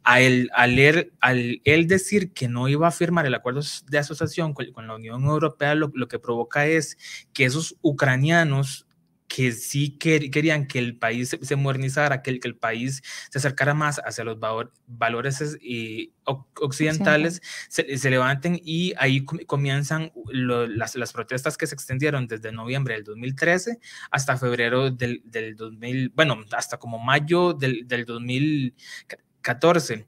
[0.02, 4.52] A al, él, al, él, decir que no iba a firmar el acuerdo de asociación
[4.52, 6.98] con, la Unión Europea, lo, lo, que provoca es
[7.32, 8.87] que esos ucranianos
[9.28, 13.74] que sí querían que el país se, modernizara, que el, que el, país se acercara
[13.74, 14.38] más hacia los
[14.86, 22.52] valores y occidentales, se, levanten y ahí comienzan las, las, protestas que se extendieron desde
[22.52, 23.78] noviembre del 2013
[24.10, 30.06] hasta febrero del, del 2000, bueno, hasta como mayo del, del 2014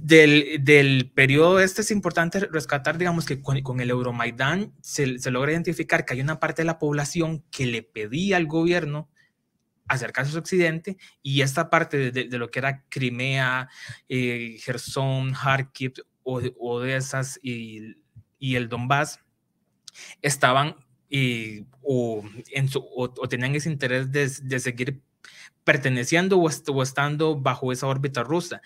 [0.00, 5.52] del, del, periodo este es importante rescatar, digamos que con, el Euromaidán se, se, logra
[5.52, 9.08] identificar que hay una parte de la población que le pedía al gobierno
[9.88, 13.68] acercarse a Occidente y esta parte de, de, lo que era Crimea,
[14.08, 17.96] eh, Gerson, Kharkiv, Odesas y,
[18.38, 19.20] y el Donbass
[20.20, 20.76] estaban
[21.10, 22.22] eh, o,
[22.52, 25.00] en o, tenían ese interés de, de seguir
[25.64, 28.60] perteneciendo o, o, estando bajo esa órbita rusa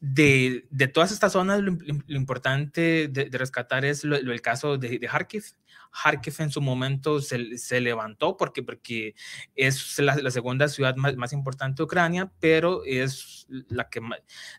[0.00, 1.76] de, de, todas estas zonas, lo,
[2.08, 5.44] importante de, rescatar es lo, el caso de, de Kharkiv.
[5.92, 9.14] Kharkiv en su momento se, se levantó porque, porque
[9.54, 14.00] es la, la segunda ciudad más, más, importante de Ucrania, pero es la que,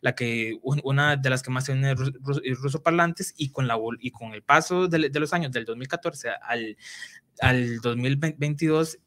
[0.02, 4.34] la que una de las que más tiene ruso, parlantes y con, la, y con
[4.34, 6.78] el paso de los años del 2014 al,
[7.40, 9.00] al 2022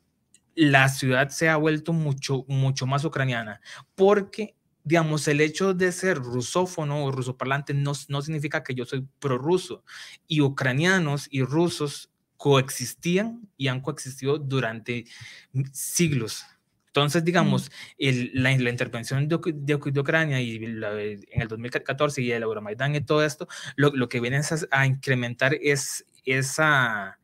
[0.57, 3.61] la ciudad se ha vuelto mucho, mucho más ucraniana,
[3.95, 9.07] porque digamos, el hecho de ser rusófono o rusoparlante no, no significa que yo soy
[9.19, 9.83] prorruso.
[10.29, 15.07] Y ucranianos y rusos coexistían y han coexistido durante
[15.73, 16.45] siglos.
[16.89, 22.23] Entonces, digamos, el, la, la, intervención de, de, de Ucrania y la, en el 2014
[22.23, 26.05] y el Euromaidán y todo esto, lo, lo que viene es a, a incrementar es
[26.25, 27.19] esa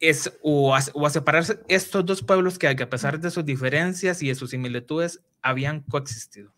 [0.00, 4.22] es o a, o a, separar estos dos pueblos que, a pesar de sus diferencias
[4.22, 6.52] y de sus similitudes habían coexistido.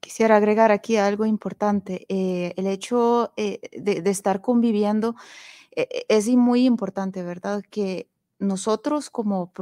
[0.00, 2.06] Quisiera agregar aquí algo importante.
[2.08, 5.14] Eh, el hecho eh, de, de, estar conviviendo
[5.74, 7.62] eh, es muy importante, ¿verdad?
[7.70, 8.08] Que
[8.42, 9.52] nosotros como,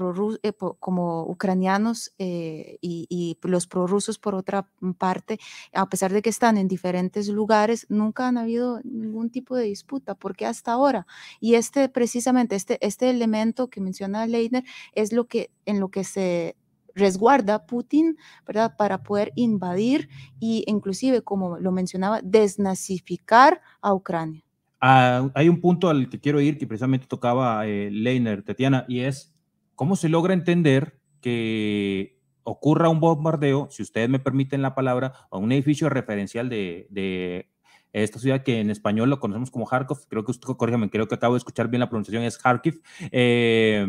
[0.43, 5.39] eh, como ucranianos eh, y, y, los prorrusos por otra parte,
[5.73, 10.15] a pesar de que están en diferentes lugares, nunca han habido ningún tipo de disputa,
[10.15, 11.07] porque hasta ahora,
[11.41, 14.65] y este precisamente, este, este elemento que menciona Leitner
[14.95, 16.57] es lo que en lo que se
[16.95, 18.17] resguarda Putin,
[18.47, 18.77] ¿verdad?
[18.77, 20.09] Para poder invadir
[20.41, 24.43] y inclusive, como lo mencionaba, desnazificar a Ucrania.
[24.83, 29.01] Uh, hay un punto al que quiero ir que precisamente tocaba eh, Leiner, Tatiana, y
[29.01, 29.35] es
[29.75, 35.37] cómo se logra entender que ocurra un bombardeo, si ustedes me permiten la palabra, a
[35.37, 37.51] un edificio referencial de, de
[37.93, 41.15] esta ciudad que en español lo conocemos como Kharkov, creo que usted, corrígame, creo que
[41.15, 42.81] acabo de escuchar bien la pronunciación, es Kharkiv.
[43.11, 43.87] Eh,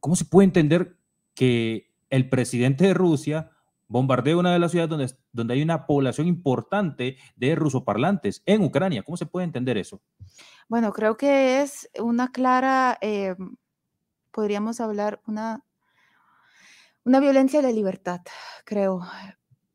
[0.00, 0.96] ¿Cómo se puede entender
[1.34, 3.50] que el presidente de Rusia
[3.90, 9.02] bombardea una de las ciudades donde, donde hay una población importante de rusoparlantes en Ucrania.
[9.02, 10.00] ¿Cómo se puede entender eso?
[10.68, 13.34] Bueno, creo que es una clara, eh,
[14.30, 15.64] podríamos hablar, una,
[17.04, 18.20] una violencia de libertad,
[18.64, 19.00] creo.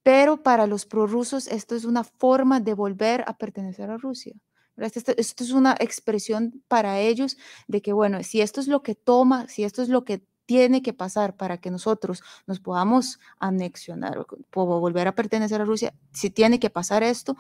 [0.02, 4.34] Pero para los prorrusos esto es una forma de volver a pertenecer a Rusia.
[4.78, 8.96] Esto, esto, es una expresión para ellos de que, bueno, si esto es lo que
[8.96, 14.18] toma, si esto es lo que tiene que pasar para que nosotros nos podamos anexionar
[14.54, 17.36] o volver a pertenecer a Rusia, si tiene que pasar esto,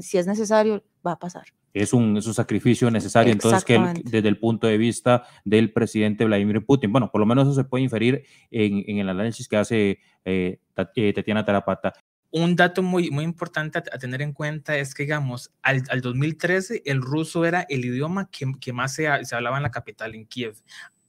[0.00, 1.44] si es necesario, va a pasar.
[1.74, 6.24] Es un, es un sacrificio necesario, entonces, que desde el punto de vista del presidente
[6.24, 9.56] Vladimir Putin, bueno, por lo menos eso se puede inferir en, en el análisis que
[9.56, 10.60] hace eh,
[10.96, 11.92] eh Tatiana Tarapata.
[12.30, 16.82] Un dato muy, muy importante a, tener en cuenta es que, digamos, al, al 2013
[16.84, 20.26] el ruso era el idioma que, que más se, se, hablaba en la capital, en
[20.26, 20.56] Kiev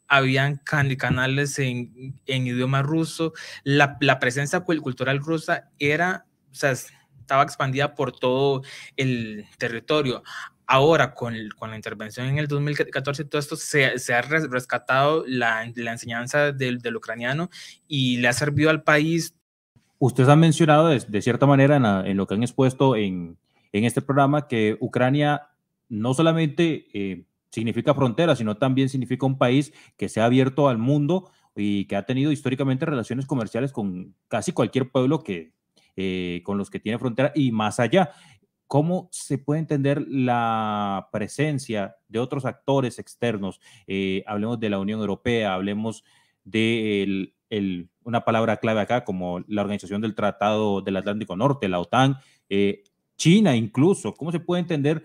[0.10, 7.44] habían canales en, en idioma ruso, la, la, presencia cultural rusa era, o sea, estaba
[7.44, 8.64] expandida por todo
[8.98, 10.24] el territorio.
[10.66, 15.72] Ahora, con, con la intervención en el 2014, todo esto se, se ha rescatado la,
[15.76, 17.50] la enseñanza del, del, ucraniano
[17.88, 19.36] y le ha servido al país.
[20.00, 23.38] Ustedes han mencionado de, de cierta manera en, la, en, lo que han expuesto en,
[23.72, 25.50] en, este programa que Ucrania
[25.88, 30.78] no solamente eh, significa frontera, sino también significa un país que se ha abierto al
[30.78, 35.54] mundo y que ha tenido históricamente relaciones comerciales con casi cualquier pueblo que,
[35.96, 38.12] eh, con los que tiene frontera y más allá.
[38.68, 43.60] ¿Cómo se puede entender la presencia de otros actores externos?
[43.88, 46.04] Eh, hablemos de la Unión Europea, hablemos
[46.44, 47.34] de
[48.04, 52.84] una palabra clave acá como la Organización del Tratado del Atlántico Norte, la OTAN, eh,
[53.18, 54.14] China incluso.
[54.14, 55.04] ¿Cómo se puede entender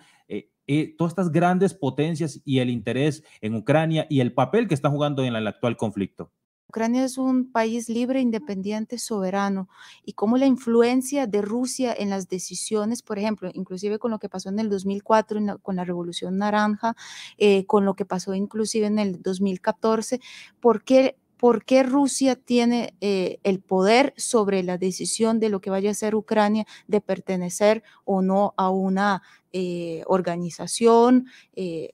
[0.66, 4.92] eh, todas estas grandes potencias y el interés en Ucrania y el papel que están
[4.92, 6.30] jugando en el actual conflicto?
[6.74, 9.68] Ucrania es un país libre, independiente, soberano,
[10.04, 14.28] y cómo la influencia de Rusia en las decisiones, por ejemplo, inclusive con lo que
[14.28, 16.96] pasó en el 2004 con la Revolución Naranja,
[17.38, 20.20] eh, con lo que pasó inclusive en el 2014,
[20.58, 25.68] ¿por qué por qué Rusia tiene eh, el poder sobre la decisión de lo que
[25.68, 29.22] vaya a ser Ucrania de pertenecer o no a una
[29.56, 31.92] eh, organización eh,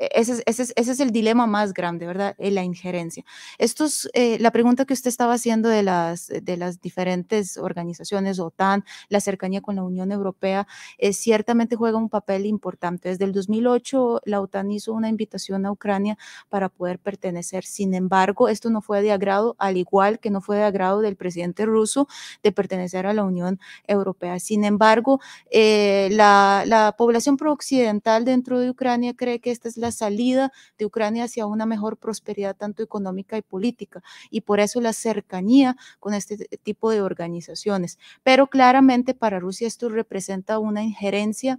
[0.00, 0.42] e-, ese
[0.76, 2.34] es, el dilema más grande, ¿verdad?
[2.38, 3.24] La injerencia.
[3.58, 8.38] Esto es eh, la pregunta que usted estaba haciendo de las, de las diferentes organizaciones,
[8.38, 10.66] OTAN, la cercanía con la Unión Europea,
[10.98, 13.10] eh, ciertamente juega un papel importante.
[13.10, 16.16] Desde el 2008, la OTAN hizo una invitación a Ucrania
[16.48, 17.64] para poder pertenecer.
[17.64, 21.16] Sin embargo, esto no fue de agrado, al igual que no fue de agrado del
[21.16, 22.08] presidente ruso
[22.42, 24.40] de pertenecer a la Unión Europea.
[24.40, 29.89] Sin embargo, eh, la, la población pro-occidental dentro de Ucrania cree que esta es la
[29.90, 34.92] salida de Ucrania hacia una mejor prosperidad tanto económica y política y por eso la
[34.92, 37.98] cercanía con este tipo de organizaciones.
[38.22, 41.58] Pero claramente para Rusia esto representa una injerencia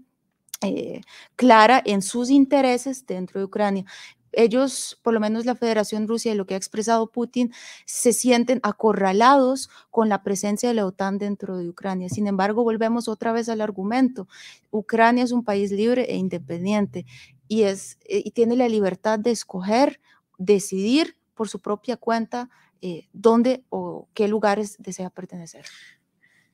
[0.61, 1.01] eh,
[1.35, 3.85] clara en sus intereses dentro de Ucrania
[4.33, 7.51] ellos, por lo menos la Federación Rusia y lo que ha expresado Putin,
[7.85, 12.09] se sienten acorralados con la presencia de la OTAN dentro de Ucrania.
[12.09, 14.27] Sin embargo, volvemos otra vez al argumento.
[14.71, 17.05] Ucrania es un país libre e independiente
[17.51, 19.99] y, es, eh, y tiene la libertad de escoger,
[20.37, 22.49] decidir por su propia cuenta
[22.81, 25.65] eh, dónde o qué lugares desea pertenecer.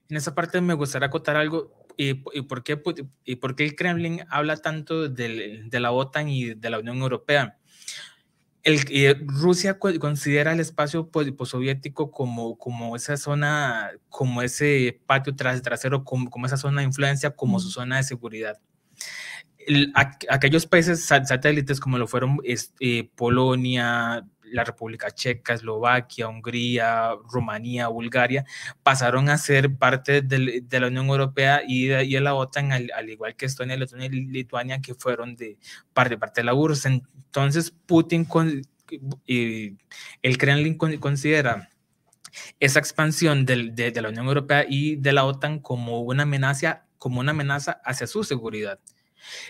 [0.09, 1.71] En esa parte me gustaría acotar algo.
[1.97, 2.81] ¿Y, por, qué,
[3.25, 7.59] ¿Y por qué el Kremlin habla tanto de la OTAN y de la Unión Europea?
[8.63, 11.11] el, Rusia considera el espacio
[11.45, 17.35] soviético como, como esa zona, como ese patio trasero, como, como esa zona de influencia,
[17.35, 18.59] como su zona de seguridad.
[20.29, 28.45] Aquellos países satélites como lo fueron este, Polonia, la República Checa, Eslovaquia, Hungría, Rumanía, Bulgaria,
[28.83, 33.45] pasaron a ser parte de, la Unión Europea y de, la OTAN, al, igual que
[33.45, 35.57] Estonia, Letonia y Lituania, que fueron de
[35.93, 36.85] parte, parte de la URSS.
[36.85, 38.61] Entonces, Putin con,
[39.25, 39.75] y
[40.21, 41.69] el Kremlin considera
[42.59, 47.19] esa expansión de, de, la Unión Europea y de la OTAN como una amenaza, como
[47.19, 48.79] una amenaza hacia su seguridad.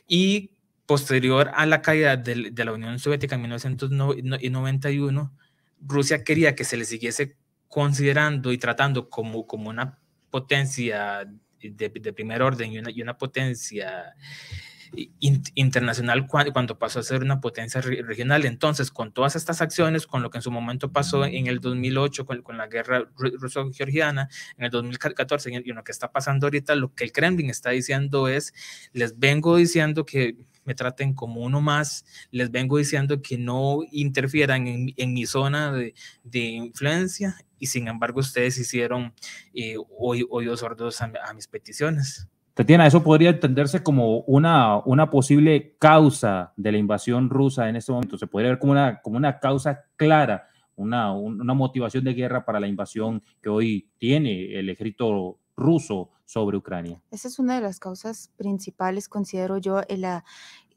[0.07, 0.51] Y
[0.85, 5.33] posterior a la caída de, la Unión Soviética en 1991,
[5.81, 7.35] Rusia quería que se le siguiese
[7.67, 14.15] considerando y tratando como, como una potencia de, primer orden y una, y una potencia
[15.19, 18.45] internacional cuando, pasó a ser una potencia regional.
[18.45, 22.25] Entonces, con todas estas acciones, con lo que en su momento pasó en el 2008
[22.25, 26.93] con, con la guerra ruso-georgiana, en el 2014 y lo que está pasando ahorita, lo
[26.93, 28.53] que el Kremlin está diciendo es,
[28.93, 34.67] les vengo diciendo que me traten como uno más, les vengo diciendo que no interfieran
[34.67, 35.95] en, en mi zona de,
[36.25, 39.13] de, influencia y sin embargo ustedes hicieron
[39.53, 42.27] eh, oídos sordos a, a mis peticiones.
[42.57, 47.91] Tatiana, eso podría entenderse como una, una posible causa de la invasión rusa en este
[47.91, 48.17] momento.
[48.17, 52.59] Se podría ver como una, como una causa clara, una, una motivación de guerra para
[52.59, 56.99] la invasión que hoy tiene el ejército ruso sobre Ucrania.
[57.11, 60.25] Esa es una de las causas principales, considero yo, en la,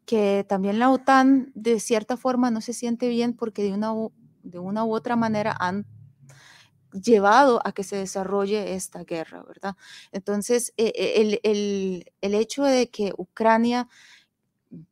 [0.04, 3.94] que también la OTAN de cierta forma no se siente bien porque de una,
[4.42, 5.86] de una u otra manera han
[6.92, 9.76] llevado a que se desarrolle esta guerra, ¿verdad?
[10.12, 13.88] Entonces, e, e, el, hecho de que Ucrania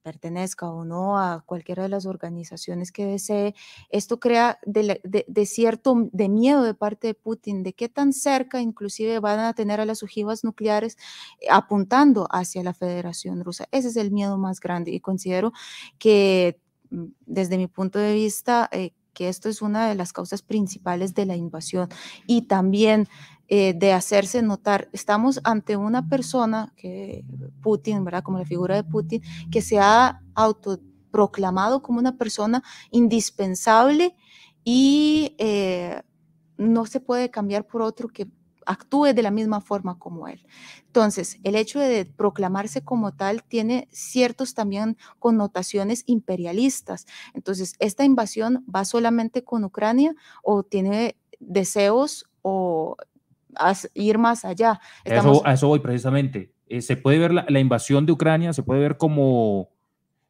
[0.03, 3.55] pertenezca o no a cualquiera de las organizaciones que desee,
[3.91, 9.21] esto crea de, cierto de miedo de parte de Putin, de qué tan cerca inclusive
[9.21, 10.97] van a tener a las ojivas nucleares
[11.41, 13.69] eh, apuntando hacia la Federación Rusa.
[13.71, 15.53] Ese es el miedo más grande y considero
[15.99, 20.43] que mm, desde mi punto de vista, eh, que esto es una de las causas
[20.43, 21.89] principales de la invasión
[22.29, 23.09] y también
[23.49, 24.89] eh, de hacerse notar.
[24.93, 27.25] Estamos ante una persona, que
[27.61, 28.23] Putin, ¿verdad?
[28.23, 34.15] Como la figura de Putin, que se ha autoproclamado como una persona indispensable
[34.63, 36.01] y eh,
[36.57, 38.29] no se puede cambiar por otro que
[38.69, 40.47] actúe de la misma forma como él.
[40.87, 47.07] Entonces, el hecho de proclamarse como tal tiene ciertos también connotaciones imperialistas.
[47.35, 52.97] Entonces, ¿esta invasión va solamente con Ucrania o tiene deseos o
[53.95, 54.81] ir más allá?
[55.05, 56.53] Eso, a eso voy precisamente.
[56.67, 59.71] Eh, se puede ver la, invasión de Ucrania, se puede ver como,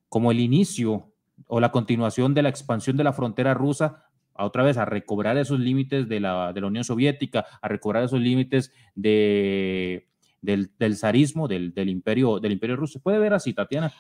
[0.09, 1.11] como el inicio
[1.49, 4.08] o la continuación de la expansión de la frontera rusa
[4.39, 8.05] a otra vez a recobrar esos límites de la, de la Unión Soviética, a recobrar
[8.05, 10.09] esos límites de,
[10.41, 12.95] del, del zarismo, del, del, imperio, del imperio ruso.
[12.95, 13.93] ¿Se puede ver así, Tatiana?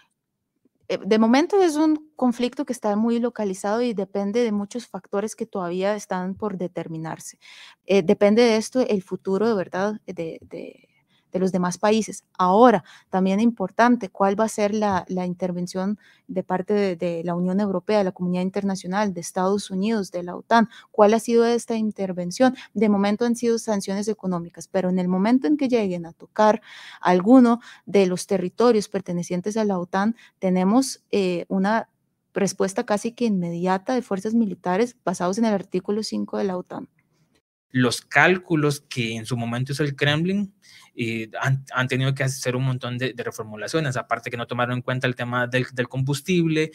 [0.89, 5.36] eh, de momento es un conflicto que está muy localizado y depende de muchos factores
[5.36, 7.39] que todavía están por determinarse.
[7.84, 10.88] Eh, depende de esto el futuro de verdad de, de
[11.35, 12.24] los demás países.
[12.39, 17.99] Ahora, también importante, cuál va a ser la, intervención de parte de, la Unión Europea,
[17.99, 20.68] de la comunidad internacional, de Estados Unidos, de la OTAN.
[20.91, 22.57] ¿Cuál ha sido esta intervención?
[22.74, 26.62] De momento han sido sanciones económicas, pero en el momento en que lleguen a tocar
[27.01, 31.89] alguno de los territorios pertenecientes a la OTAN, tenemos eh, una
[32.35, 36.89] respuesta casi que inmediata de fuerzas militares basados en el artículo 5 de la OTAN
[37.71, 40.55] los cálculos que en su momento hizo el Kremlin
[40.95, 45.07] y han, tenido que hacer un montón de, reformulaciones, aparte que no tomaron en cuenta
[45.07, 46.73] el tema del combustible,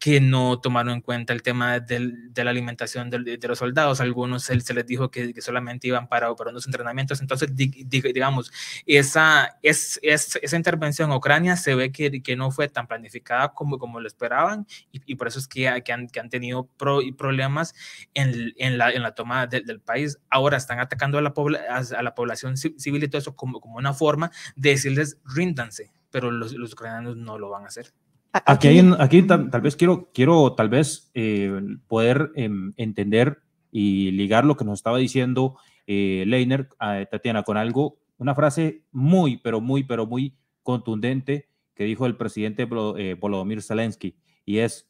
[0.00, 4.00] que no tomaron en cuenta el tema del, de la alimentación de, de, los soldados.
[4.00, 7.20] Algunos se, se les dijo que, que, solamente iban para, para unos entrenamientos.
[7.20, 8.50] Entonces, digamos,
[8.86, 13.52] esa, es, es, esa intervención en Ucrania se ve que, que, no fue tan planificada
[13.52, 16.66] como, como lo esperaban y, y por eso es que, que, han, que han tenido
[16.78, 17.74] pro, problemas
[18.14, 20.18] en, en, la, en la toma del país.
[20.30, 21.34] Ahora están atacando a la,
[21.68, 26.30] a, la población civil y todo eso como, como una forma de decirles ríndanse, pero
[26.30, 27.92] los, los ucranianos no lo van a hacer.
[28.32, 31.50] Aquí, aquí tal, vez quiero, quiero tal vez eh,
[31.88, 35.56] poder em, entender y ligar lo que nos estaba diciendo
[35.86, 36.68] eh, Leiner,
[37.10, 42.68] Tatiana, con algo, una frase muy, pero muy, pero muy contundente que dijo el presidente
[42.98, 44.14] eh, Volodymyr Zelensky,
[44.44, 44.88] y es,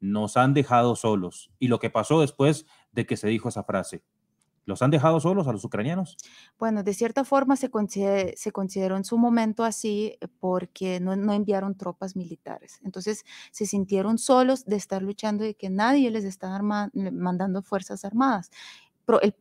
[0.00, 1.52] nos han dejado solos.
[1.58, 4.02] Y lo que pasó después de que se dijo esa frase,
[4.66, 6.16] ¿Los han dejado solos a los ucranianos?
[6.58, 7.70] Bueno, de cierta forma se,
[8.36, 12.80] se consideró en su momento así eh, porque no, enviaron tropas militares.
[12.84, 18.50] Entonces se sintieron solos de estar luchando y que nadie les está mandando fuerzas armadas.
[19.04, 19.36] Pero el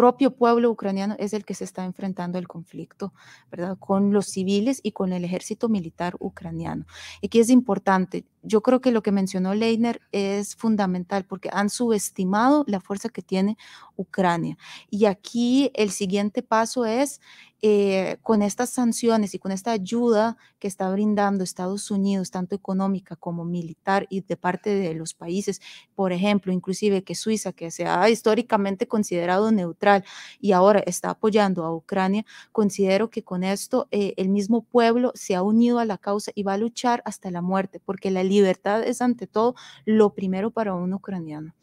[0.00, 3.12] propio pueblo ucraniano es el que se está enfrentando al conflicto,
[3.50, 3.76] ¿verdad?
[3.78, 6.86] Con los civiles y con el ejército militar ucraniano.
[7.20, 11.70] Y aquí es importante, yo creo que lo que mencionó Leiner es fundamental porque han
[11.70, 13.56] subestimado la fuerza que tiene
[13.96, 14.56] Ucrania.
[14.88, 17.20] Y aquí el siguiente paso es
[17.62, 23.16] eh, con estas sanciones y con esta ayuda que está brindando Estados Unidos, tanto económica
[23.16, 25.60] como militar y de parte de los países,
[25.94, 30.04] por ejemplo, inclusive que Suiza, que se ha históricamente considerado neutral
[30.40, 35.34] y ahora está apoyando a Ucrania, considero que con esto eh, el mismo pueblo se
[35.34, 38.82] ha unido a la causa y va a luchar hasta la muerte, porque la libertad
[38.84, 39.54] es ante todo
[39.84, 41.54] lo primero para un ucraniano.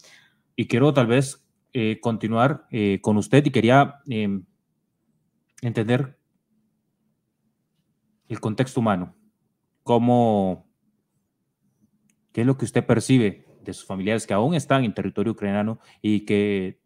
[0.56, 1.44] Y quiero tal vez
[1.74, 2.68] eh, continuar
[3.02, 4.46] con usted y quería em,
[5.62, 6.18] entender
[8.28, 9.16] el contexto humano,
[9.84, 10.70] cómo,
[12.32, 15.80] qué es lo que usted percibe de sus familiares que aún están en territorio ucraniano
[16.02, 16.82] y que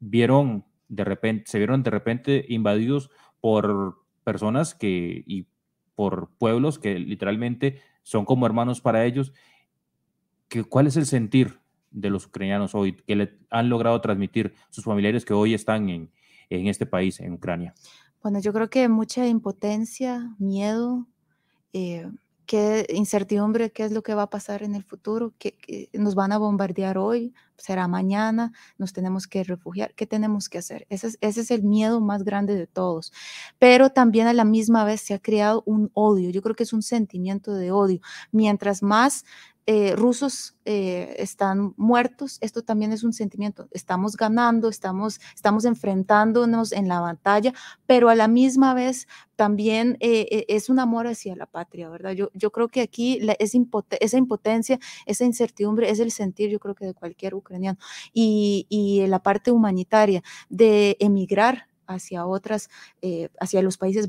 [0.00, 3.10] vieron de repente, se vieron de repente invadidos
[3.40, 5.46] por personas que y
[5.98, 9.32] por pueblos que literalmente son como hermanos para ellos.
[10.46, 11.58] Que, ¿Cuál es el sentir
[11.90, 16.12] de los ucranianos hoy que le han logrado transmitir sus familiares que hoy están en,
[16.50, 17.74] en este país, en Ucrania?
[18.22, 21.08] Bueno, yo creo que mucha impotencia, miedo,
[21.72, 22.08] eh,
[22.46, 26.30] qué incertidumbre, qué es lo que va a pasar en el futuro, que, nos van
[26.30, 30.86] a bombardear hoy, será mañana, nos tenemos que refugiar, ¿qué tenemos que hacer?
[30.88, 33.12] Ese es, ese es el miedo más grande de todos.
[33.58, 36.72] Pero también a la misma vez se ha creado un odio, yo creo que es
[36.72, 38.00] un sentimiento de odio.
[38.32, 39.24] Mientras más
[39.70, 43.68] eh, rusos eh, están muertos, esto también es un sentimiento.
[43.70, 47.52] Estamos ganando, estamos, estamos enfrentándonos en la batalla,
[47.86, 52.12] pero a la misma vez también eh, es un amor hacia la patria, ¿verdad?
[52.12, 53.36] Yo, yo creo que aquí es
[54.00, 57.47] esa impotencia, esa incertidumbre es el sentir, yo creo que de cualquier ucraniano.
[58.12, 62.68] Y, y la parte humanitaria de emigrar hacia otras,
[63.02, 64.08] eh, hacia los países,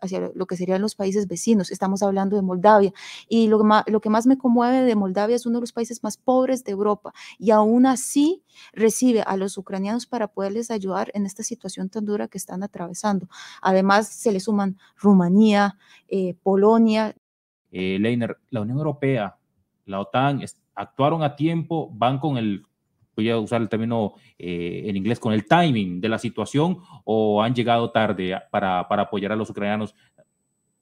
[0.00, 1.70] hacia lo que serían los países vecinos.
[1.70, 2.92] Estamos hablando de Moldavia.
[3.28, 6.16] Y lo, lo que más me conmueve de Moldavia es uno de los países más
[6.16, 7.12] pobres de Europa.
[7.38, 8.42] Y aún así
[8.72, 13.28] recibe a los ucranianos para poderles ayudar en esta situación tan dura que están atravesando.
[13.60, 15.76] Además, se le suman Rumanía,
[16.08, 17.14] eh, Polonia.
[17.70, 19.36] Eh, Leiner, la Unión Europea,
[19.84, 20.40] la OTAN,
[20.74, 22.64] actuaron a tiempo, van con el
[23.16, 27.42] voy a usar el término eh, en inglés, con el timing de la situación o
[27.42, 29.94] han llegado tarde para, para apoyar a los ucranianos,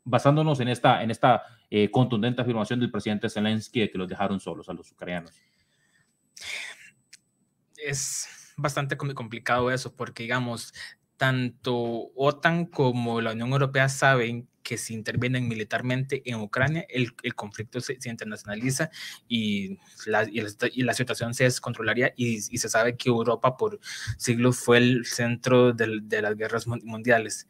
[0.05, 4.41] basándonos en esta, en esta eh, contundente afirmación del presidente Zelensky de que los dejaron
[4.41, 5.33] solos a los ucranianos?
[7.77, 10.73] Es bastante complicado eso, porque digamos,
[11.17, 17.35] tanto OTAN como la Unión Europea saben que si intervienen militarmente en Ucrania, el, el
[17.35, 18.91] conflicto se, internacionaliza
[19.29, 23.81] y la, y la, situación se descontrolaría y, y, se sabe que Europa por
[24.17, 27.47] siglos fue el centro de, de las guerras mundiales.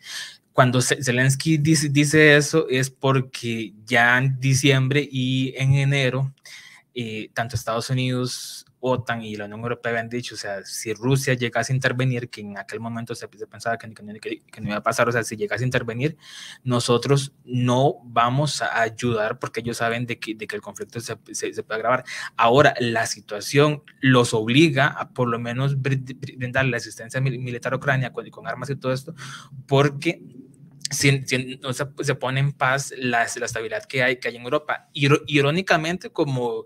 [0.53, 6.33] cuando Zelensky dice, dice, eso es porque ya en diciembre y en enero,
[6.95, 11.35] eh, tanto Estados Unidos OTAN y la Unión Europea habían dicho, o sea, si Rusia
[11.35, 15.09] llegase a intervenir, que en aquel momento se, pensaba que, que, no iba a pasar,
[15.09, 16.17] o sea, si llegase a intervenir,
[16.65, 21.17] nosotros no vamos a ayudar porque ellos saben de que, de que el conflicto se,
[21.33, 22.05] se, puede agravar.
[22.37, 28.13] Ahora, la situación los obliga a por lo menos brindar la asistencia militar a Ucrania
[28.13, 29.15] con, con armas y todo esto,
[29.69, 30.23] porque
[30.91, 31.25] si,
[31.63, 34.89] no se, se, pone en paz la, la, estabilidad que hay, que hay en Europa.
[34.93, 36.65] Irónicamente, como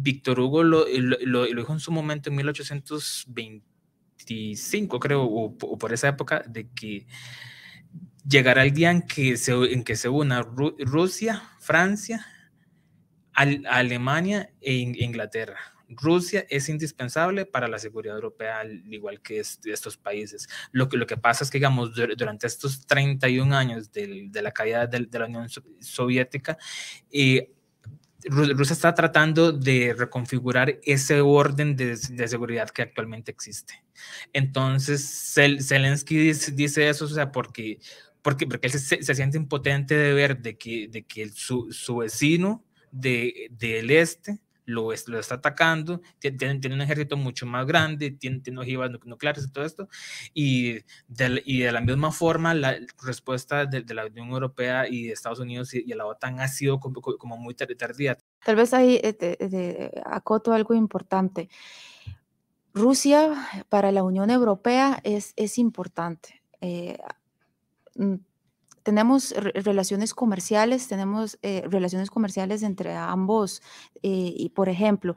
[0.00, 6.44] Víctor Hugo lo, lo, dijo en su momento en 1825, creo, o, por esa época,
[6.46, 7.08] de que
[8.26, 12.24] llegará el día en que se, en que se una Rusia, Francia,
[13.32, 15.58] Alemania e Inglaterra.
[15.88, 20.46] Rusia es indispensable para la seguridad europea, al igual que estos países.
[20.70, 24.86] Lo que, lo que pasa es que, digamos, durante estos 31 años de, la caída
[24.86, 25.48] de, la Unión
[25.80, 26.58] Soviética,
[27.10, 27.52] eh,
[28.28, 33.82] Rusia está tratando de reconfigurar ese orden de, seguridad que actualmente existe.
[34.32, 37.78] Entonces, Zelensky dice, eso, o sea, porque,
[38.22, 42.64] porque, porque él se, siente impotente de ver de que, de que su, su vecino
[42.90, 44.38] de, del este
[44.68, 49.46] lo, lo está atacando, tiene, tiene, un ejército mucho más grande, tiene, tiene ojivas nucleares
[49.46, 49.88] y todo esto,
[50.34, 50.74] y
[51.08, 55.14] de, y de la misma forma la respuesta de, de, la Unión Europea y de
[55.14, 58.18] Estados Unidos y, y la OTAN ha sido como, como muy tardía.
[58.44, 61.48] Tal vez ahí eh, acoto algo importante.
[62.74, 66.42] Rusia para la Unión Europea es, es importante.
[66.60, 66.98] Eh,
[68.88, 73.60] tenemos relaciones comerciales, tenemos eh, relaciones comerciales entre ambos
[74.02, 75.14] eh, y, por ejemplo,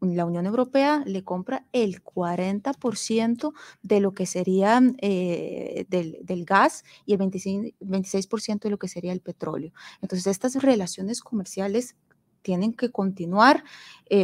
[0.00, 7.14] la Unión Europea le compra el 40% de lo que sería eh, del, gas y
[7.14, 9.72] el 26%, de lo que sería el petróleo.
[10.00, 11.96] Entonces, estas relaciones comerciales
[12.42, 13.64] tienen que continuar.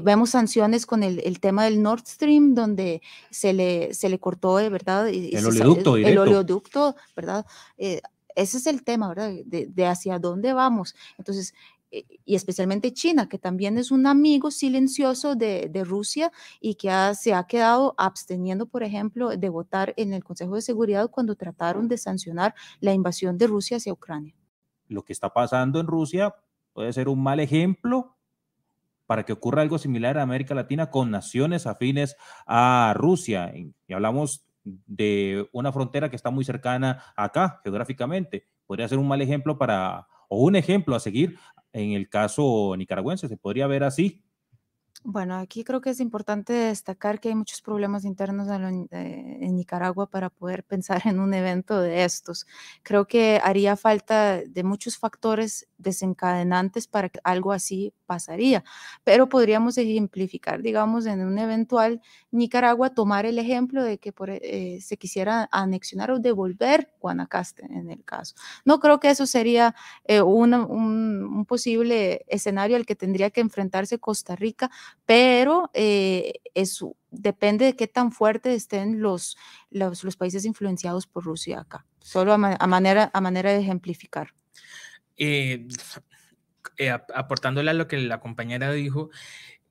[0.04, 3.02] vemos sanciones con el, tema del Nord Stream, donde
[3.32, 5.08] se le, se le cortó, ¿verdad?
[5.08, 7.44] El oleoducto, el, oleoducto, ¿verdad?
[8.36, 9.32] Ese es el tema, ¿verdad?
[9.44, 10.94] De, hacia dónde vamos.
[11.18, 11.54] Entonces,
[11.90, 17.34] eh, y especialmente China, que también es un amigo silencioso de, Rusia y que se
[17.34, 21.98] ha quedado absteniendo, por ejemplo, de votar en el Consejo de Seguridad cuando trataron de
[21.98, 24.34] sancionar la invasión de Rusia hacia Ucrania.
[24.88, 26.34] Lo que está pasando en Rusia
[26.72, 28.16] puede ser un mal ejemplo
[29.06, 32.16] para que ocurra algo similar en América Latina con naciones afines
[32.46, 33.52] a Rusia.
[33.54, 38.48] Y hablamos de una frontera que está muy cercana acá geográficamente.
[38.66, 41.38] Podría ser un mal ejemplo para, o un ejemplo a seguir
[41.72, 44.22] en el caso nicaragüense, se podría ver así.
[45.04, 50.08] Bueno, aquí creo que es importante destacar que hay muchos problemas internos eh, en Nicaragua
[50.08, 52.46] para poder pensar en un evento de estos.
[52.82, 58.64] Creo que haría falta de muchos factores desencadenantes para que algo así pasaría,
[59.04, 64.12] pero podríamos ejemplificar, digamos, en un eventual Nicaragua, tomar el ejemplo de que
[64.42, 68.34] eh, se quisiera anexionar o devolver Guanacaste en el caso.
[68.64, 69.74] No creo que eso sería
[70.04, 74.70] eh, un, un posible escenario al que tendría que enfrentarse Costa Rica
[75.06, 79.36] pero eh, eso depende de qué tan fuertes estén los,
[79.70, 84.34] los, países influenciados por Rusia acá, solo a, manera, a manera de ejemplificar.
[85.16, 85.66] Eh,
[86.78, 89.10] eh, aportándole a lo que la compañera dijo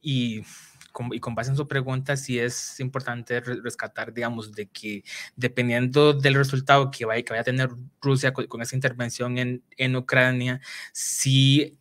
[0.02, 0.44] y
[0.92, 5.04] con, base en su pregunta, sí es importante rescatar, digamos, de que
[5.36, 7.70] dependiendo del resultado que vaya, que vaya a tener
[8.02, 10.60] Rusia con, con esa intervención en, en Ucrania,
[10.92, 11.78] sí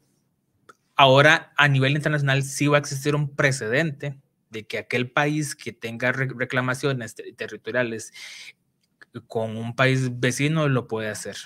[1.00, 5.72] Ahora, a nivel internacional, sí va a existir un precedente de que aquel país que
[5.72, 8.12] tenga reclamaciones territoriales
[9.26, 11.36] con un país vecino lo puede hacer.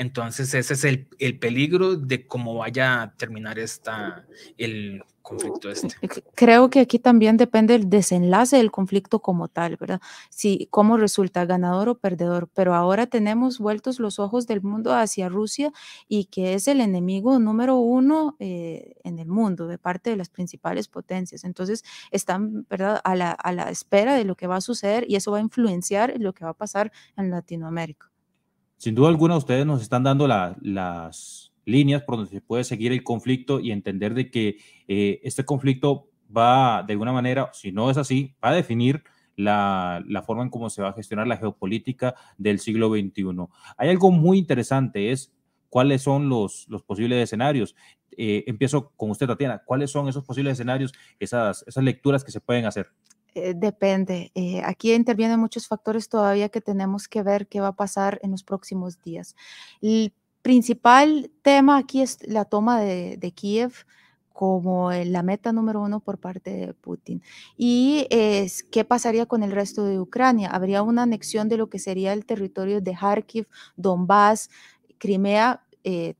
[0.00, 4.24] Entonces, ese es el, el peligro de cómo vaya a terminar esta,
[4.56, 5.94] el conflicto este.
[6.34, 10.00] Creo que aquí también depende el desenlace del conflicto como tal, ¿verdad?
[10.30, 15.28] Si cómo resulta ganador o perdedor, pero ahora tenemos vueltos los ojos del mundo hacia
[15.28, 15.70] Rusia
[16.08, 20.30] y que es el enemigo número uno eh, en el mundo de parte de las
[20.30, 21.44] principales potencias.
[21.44, 23.02] Entonces están, ¿verdad?
[23.04, 25.42] A la, a la espera de lo que va a suceder y eso va a
[25.42, 28.09] influenciar lo que va a pasar en Latinoamérica.
[28.80, 33.04] Sin duda alguna, ustedes nos están dando las líneas por donde se puede seguir el
[33.04, 34.56] conflicto y entender de que
[34.88, 39.02] eh, este conflicto va de alguna manera, si no es así, va a definir
[39.36, 43.26] la, forma en cómo se va a gestionar la geopolítica del siglo XXI.
[43.76, 45.30] Hay algo muy interesante, es
[45.68, 47.76] cuáles son los, posibles escenarios.
[48.16, 49.60] Eh, empiezo con usted, Tatiana.
[49.62, 52.88] ¿Cuáles son esos posibles escenarios, esas, esas lecturas que se pueden hacer?
[53.34, 54.32] Eh, depende.
[54.34, 58.32] Eh, aquí intervienen muchos factores todavía que tenemos que ver qué va a pasar en
[58.32, 59.36] los próximos días.
[59.80, 60.12] El
[60.42, 63.86] principal tema aquí es la toma de, Kiev
[64.32, 67.22] como la meta número uno por parte de Putin.
[67.56, 70.48] ¿Y es, qué pasaría con el resto de Ucrania?
[70.48, 74.48] Habría una anexión de lo que sería el territorio de Kharkiv, Donbass,
[74.98, 76.14] Crimea, eh,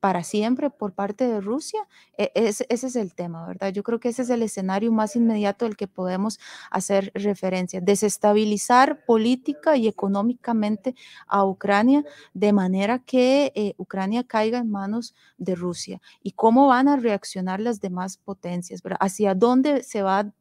[0.00, 1.80] para siempre por parte de Rusia?
[2.16, 3.72] E, ese es el tema, ¿verdad?
[3.72, 6.38] Yo creo que ese es el escenario más inmediato al que podemos
[6.70, 10.94] hacer referencia, desestabilizar política y económicamente
[11.26, 16.00] a Ucrania de manera que eh, Ucrania caiga en manos de Rusia.
[16.22, 18.82] ¿Y cómo van a reaccionar las demás potencias?
[18.82, 18.98] ¿verdad?
[19.00, 20.32] ¿Hacia dónde se va?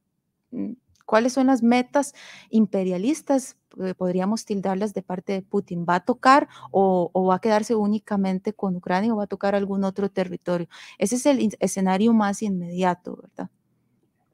[1.07, 2.13] ¿Cuáles son las metas
[2.49, 5.85] imperialistas eh, podríamos tildarlas de parte de Putin?
[5.87, 9.85] ¿Va a tocar o, va a quedarse únicamente con Ucrania o va a tocar algún
[9.85, 10.67] otro territorio?
[10.97, 13.49] Ese es el escenario más inmediato, ¿verdad?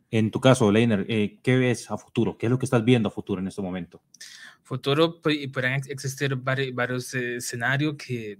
[0.09, 2.39] En tu caso, Leiner, eh, ¿qué ves a futuro?
[2.39, 4.01] ¿Qué es lo que estás viendo a futuro en este momento?
[4.63, 8.39] Futuro, pues, podrían existir varios, escenarios que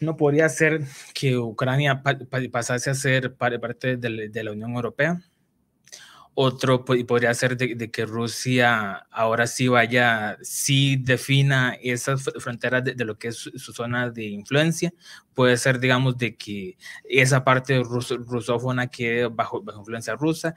[0.00, 0.80] no podría ser
[1.12, 2.02] que Ucrania
[2.50, 5.20] pasase a ser parte de la Unión Europea
[6.38, 13.18] otro podría ser de, que Rusia ahora sí vaya, sí defina esas fronteras de, lo
[13.18, 14.92] que es su, zona de influencia.
[15.32, 20.54] Puede ser, digamos, de que esa parte rusófona quede bajo, bajo influencia rusa.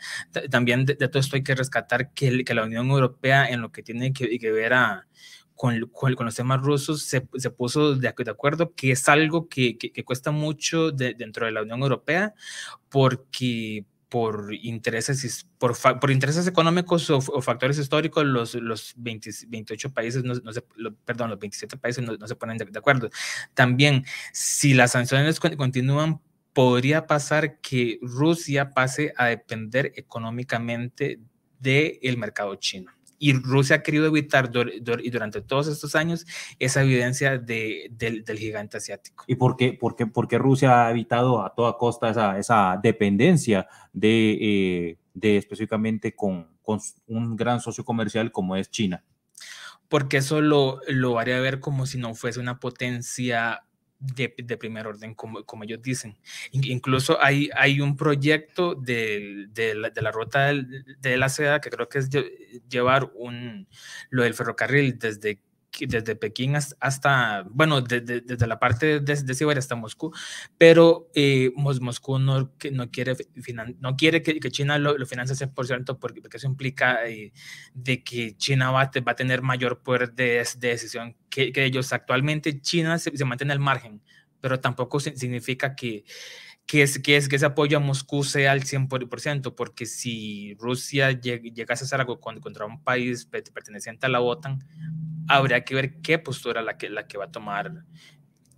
[0.51, 3.81] También de, todo esto hay que rescatar que, que, la Unión Europea en lo que
[3.81, 5.07] tiene que, que ver a,
[5.55, 9.77] con, con, los temas rusos se, se puso de, de, acuerdo que es algo que,
[9.77, 12.33] que, cuesta mucho dentro de la Unión Europea
[12.89, 20.35] porque por intereses, por, por intereses económicos o, factores históricos, los, los 28 países, no,
[20.51, 20.63] se,
[21.05, 23.09] perdón, los 27 países no, se ponen de, acuerdo.
[23.53, 24.03] También,
[24.33, 26.21] si las sanciones continúan,
[26.53, 31.19] podría pasar que Rusia pase a depender económicamente
[31.59, 36.25] del mercado chino y Rusia ha querido evitar y durante todos estos años
[36.57, 39.25] esa evidencia de, del, gigante asiático.
[39.27, 42.79] ¿Y por qué, por, qué, por qué, Rusia ha evitado a toda costa esa, esa
[42.81, 49.03] dependencia de, eh, de específicamente con, con, un gran socio comercial como es China?
[49.89, 53.63] Porque eso lo, lo haría ver como si no fuese una potencia
[53.99, 56.17] de, primer orden, como, como ellos dicen.
[56.51, 61.69] Incluso hay, hay un proyecto de, de, la, de la, ruta de, la seda que
[61.69, 62.09] creo que es
[62.69, 63.67] llevar un,
[64.09, 65.41] lo del ferrocarril desde
[65.79, 70.11] desde Pekín hasta, bueno, desde la parte de, de Siberia hasta Moscú,
[70.57, 73.15] pero eh, Moscú no, no quiere,
[73.79, 77.31] no quiere que, China lo, lo financie 100% porque, porque eso implica eh,
[77.73, 81.93] de que China va, va, a tener mayor poder de, decisión que, que, ellos.
[81.93, 84.01] Actualmente China se, se mantiene al margen,
[84.41, 86.03] pero tampoco significa que
[86.69, 91.09] que, es, que, es, que ese apoyo a Moscú sea al 100%, porque si Rusia
[91.09, 94.63] llegase a hacer algo contra un país perteneciente a la OTAN,
[95.27, 97.85] habría que ver qué postura la que, la que va a tomar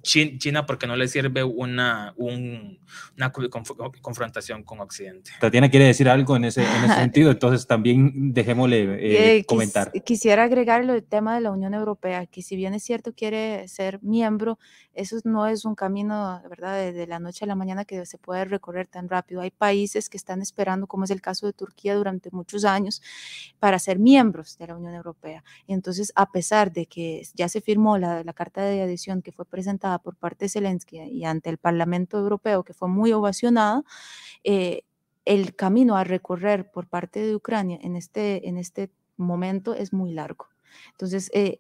[0.02, 5.32] China porque no le sirve una, una confrontación con Occidente.
[5.40, 9.92] Tatiana quiere decir algo en ese, en ese sentido, entonces también dejémosle eh, eh, comentar.
[10.04, 14.00] quisiera agregar el tema de la Unión Europea, que si bien es cierto quiere ser
[14.02, 14.58] miembro,
[14.94, 18.46] eso no es un camino, ¿verdad?, de, la noche a la mañana que se puede
[18.46, 19.42] recorrer tan rápido.
[19.42, 23.02] Hay países que están esperando, como es el caso de Turquía, durante muchos años
[23.60, 25.44] para ser miembros de la Unión Europea.
[25.68, 29.46] Entonces, a pesar de que ya se firmó la, la carta de adhesión que fue
[29.46, 33.84] presentada por parte de Zelensky y ante el Parlamento Europeo, que fue muy ovacionada,
[34.44, 34.84] eh,
[35.26, 40.14] el camino a recorrer por parte de Ucrania en este, en este momento es muy
[40.14, 40.48] largo.
[40.92, 41.60] Entonces, eh,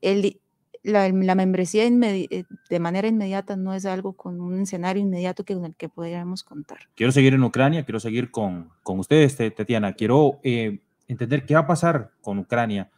[0.83, 5.65] la, membresía eh, de manera inmediata no es algo con un escenario inmediato que, con
[5.65, 6.79] el que podríamos contar.
[6.95, 9.93] Quiero seguir en Ucrania, quiero seguir con, con ustedes, Tatiana.
[9.93, 12.89] Quiero entender qué va a pasar con Ucrania.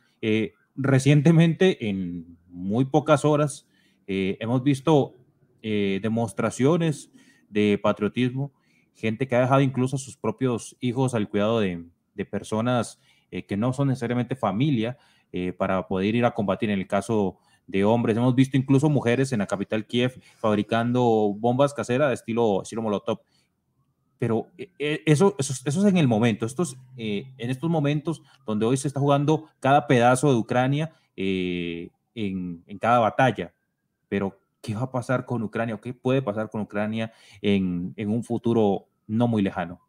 [0.75, 3.67] recientemente, en muy pocas horas,
[4.07, 5.15] hemos visto
[5.65, 7.09] eh, demostraciones
[7.47, 8.51] de patriotismo,
[8.95, 11.85] gente que ha dejado incluso a sus propios hijos al cuidado de,
[12.29, 12.99] personas
[13.31, 14.97] eh, que no son necesariamente familia
[15.31, 18.17] eh, para poder ir a combatir en el caso de hombres.
[18.17, 23.21] Hemos visto incluso mujeres en la capital Kiev fabricando bombas caseras de estilo, estilo Molotov.
[24.19, 24.47] Pero
[24.77, 28.99] eso, eso, eso, es en el momento, estos, en estos momentos donde hoy se está
[28.99, 33.53] jugando cada pedazo de Ucrania en, en cada batalla.
[34.09, 37.11] Pero qué va a pasar con Ucrania o qué puede pasar con Ucrania
[37.41, 39.81] en, un futuro no muy lejano.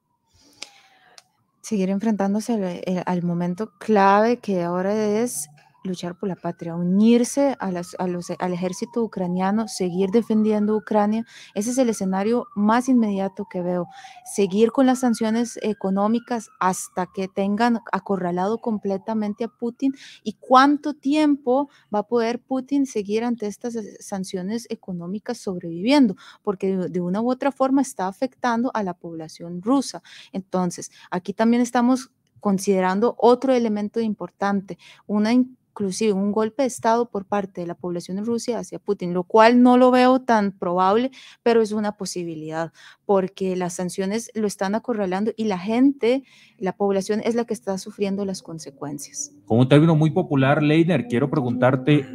[1.62, 5.48] Seguir enfrentándose al, momento clave que ahora es
[5.84, 11.24] luchar por la patria, unirse a las, a los, al ejército ucraniano, seguir defendiendo Ucrania.
[11.54, 13.86] Ese es el escenario más inmediato que veo.
[14.24, 21.68] Seguir con las sanciones económicas hasta que tengan acorralado completamente a Putin y cuánto tiempo
[21.94, 27.52] va a poder Putin seguir ante estas sanciones económicas sobreviviendo, porque de una u otra
[27.52, 30.02] forma está afectando a la población rusa.
[30.32, 32.10] Entonces, aquí también estamos
[32.40, 35.32] considerando otro elemento importante, una
[35.74, 39.24] inclusive un golpe de Estado por parte de la población de Rusia hacia Putin, lo
[39.24, 41.10] cual no lo veo tan probable,
[41.42, 42.72] pero es una posibilidad,
[43.04, 46.22] porque las sanciones lo están acorralando y la gente,
[46.58, 49.32] la población es la que está sufriendo las consecuencias.
[49.46, 52.06] Con un término muy popular, Leiner, quiero preguntarte,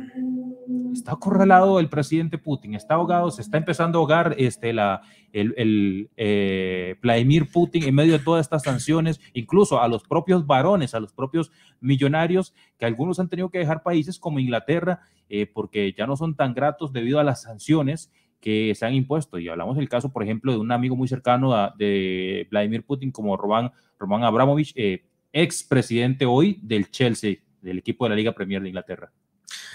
[0.93, 5.53] está acorralado el presidente Putin, está ahogado, se está empezando a ahogar este, la, el,
[5.57, 10.93] el eh, Vladimir Putin en medio de todas estas sanciones, incluso a los propios varones,
[10.93, 15.93] a los propios millonarios, que algunos han tenido que dejar países como Inglaterra eh, porque
[15.93, 19.37] ya no son tan gratos debido a las sanciones que se han impuesto.
[19.37, 23.37] Y hablamos del caso, por ejemplo, de un amigo muy cercano de Vladimir Putin como
[23.37, 28.61] Roman, Roman Abramovich, eh, ex presidente hoy del Chelsea, del equipo de la Liga Premier
[28.61, 29.11] de Inglaterra.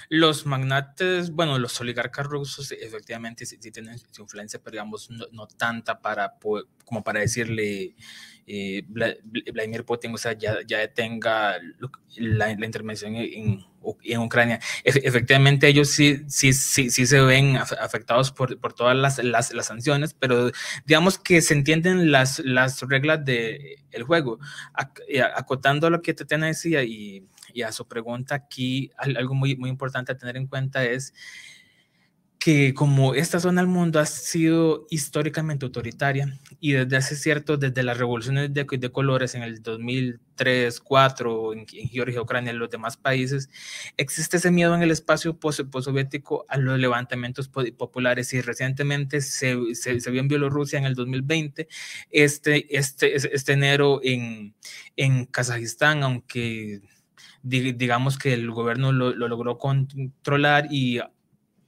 [0.09, 6.01] Los magnates, bueno, los oligarcas rusos efectivamente sí, tienen su influencia, pero digamos no, tanta
[6.01, 6.35] para
[6.85, 7.97] como para decirle
[8.47, 11.57] eh, Vladimir Putin, o sea, ya, ya detenga
[12.17, 13.65] la, intervención en,
[14.03, 14.61] en Ucrania.
[14.85, 19.67] efectivamente, ellos sí, sí, sí, sí se ven afectados por, por todas las, las, las,
[19.67, 20.51] sanciones, pero
[20.85, 24.39] digamos que se entienden las, las reglas del el juego.
[25.35, 30.13] Acotando lo que Tatiana decía y y a su pregunta aquí, algo muy, muy importante
[30.13, 31.15] a tener en cuenta es
[32.45, 37.83] que como esta zona del mundo ha sido históricamente autoritaria y desde hace cierto, desde
[37.83, 42.97] las revoluciones de, colores en el 2003, 2004, en, en, Georgia, Ucrania, en los demás
[42.97, 43.49] países,
[43.97, 50.01] existe ese miedo en el espacio postsoviético a los levantamientos populares y recientemente se, se,
[50.01, 51.69] se, vio en Bielorrusia en el 2020,
[52.11, 54.55] este, este, este enero en,
[54.97, 56.83] en Kazajistán, aunque
[57.45, 61.01] digamos que el gobierno lo, logró controlar y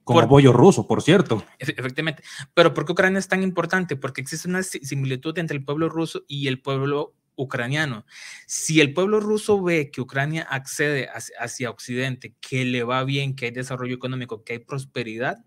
[0.05, 1.45] como apoyo ruso, por cierto.
[1.59, 2.23] Efectivamente.
[2.55, 3.97] Pero ¿por qué Ucrania es tan importante?
[3.97, 8.07] Porque existe una similitud entre el pueblo ruso y el pueblo ucraniano.
[8.47, 13.35] Si el pueblo ruso ve que Ucrania accede hacia, hacia, Occidente, que le va bien,
[13.35, 15.39] que hay desarrollo económico, que hay prosperidad,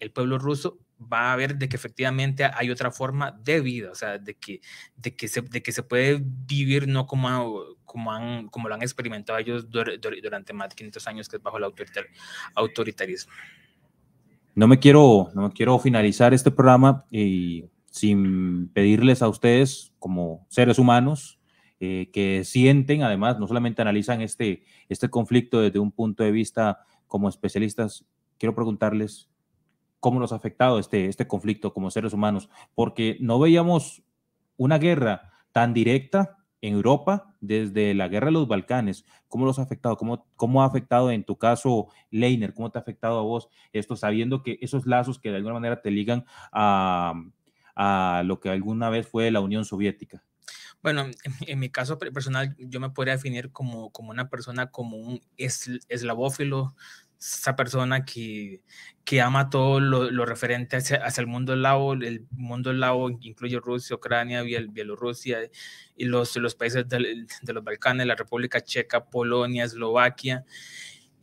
[0.00, 3.94] el pueblo ruso va a ver de que efectivamente hay otra forma de vida, o
[3.94, 4.60] sea, de que,
[4.96, 8.82] de que, se, de que se puede vivir no como, como, han, como lo han
[8.82, 11.64] experimentado ellos durante más de 500 años, que es bajo el
[12.54, 13.32] autoritarismo.
[14.54, 20.78] No me quiero, no quiero finalizar este programa y sin pedirles a ustedes como seres
[20.78, 21.38] humanos
[21.78, 26.80] eh, que sienten, además, no solamente analizan este, este conflicto desde un punto de vista
[27.06, 28.06] como especialistas,
[28.38, 29.28] quiero preguntarles
[30.00, 34.02] cómo nos ha afectado este, este conflicto como seres humanos, porque no veíamos
[34.56, 39.04] una guerra tan directa en Europa desde la guerra de los Balcanes.
[39.28, 39.96] ¿Cómo los ha afectado?
[39.96, 42.54] ¿Cómo, cómo ha afectado en tu caso, Leiner?
[42.54, 45.80] ¿Cómo te ha afectado a vos esto, sabiendo que esos lazos que de alguna manera
[45.80, 47.14] te ligan a,
[47.74, 50.22] a lo que alguna vez fue la Unión Soviética?
[50.82, 51.06] Bueno,
[51.46, 56.74] en, mi caso personal, yo me podría definir como, como una persona, como un eslavófilo,
[57.34, 58.62] esa persona que,
[59.04, 61.94] que ama todo lo, lo referente hacia, hacia, el mundo eslavo.
[61.94, 65.38] El mundo eslavo incluye Rusia, Ucrania, Bielorrusia
[65.96, 70.44] y los, los países de, de los Balcanes, la República Checa, Polonia, Eslovaquia.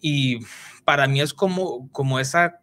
[0.02, 0.40] Y
[0.84, 2.60] para mí es como, como esa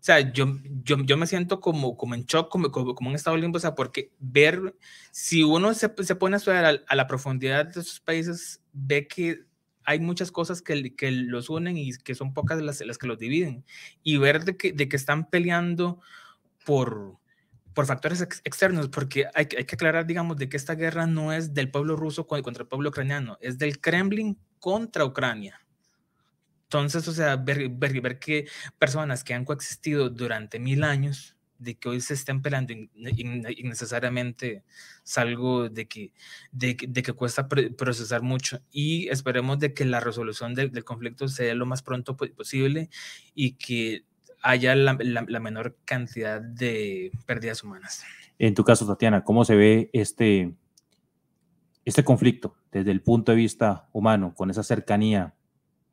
[0.00, 3.16] o sea, yo, yo, yo, me siento como, como en shock, como, como, como en
[3.16, 4.74] estado limbo, o sea, porque ver,
[5.10, 9.06] si uno se, se pone a estudiar a, a, la profundidad de esos países, ve
[9.06, 9.44] que
[9.84, 13.64] hay muchas cosas que, los unen y que son pocas las, que los dividen.
[14.02, 16.00] Y ver de que, están peleando
[16.64, 17.18] por,
[17.74, 21.70] factores externos, porque hay, hay, que aclarar, digamos, de que esta guerra no es del
[21.70, 25.60] pueblo ruso contra el pueblo ucraniano, es del Kremlin contra Ucrania.
[26.64, 28.46] Entonces, o sea, ver, ver que
[28.78, 34.64] personas que han coexistido durante mil años de que hoy se estén peleando innecesariamente
[35.04, 36.12] es algo de que,
[36.50, 41.28] de, de que cuesta procesar mucho y esperemos de que la resolución del, del conflicto
[41.28, 42.88] sea lo más pronto posible
[43.34, 44.04] y que
[44.42, 48.02] haya la, la, la, menor cantidad de pérdidas humanas.
[48.38, 50.54] En tu caso, Tatiana, ¿cómo se ve este,
[51.84, 55.34] este conflicto desde el punto de vista humano, con esa cercanía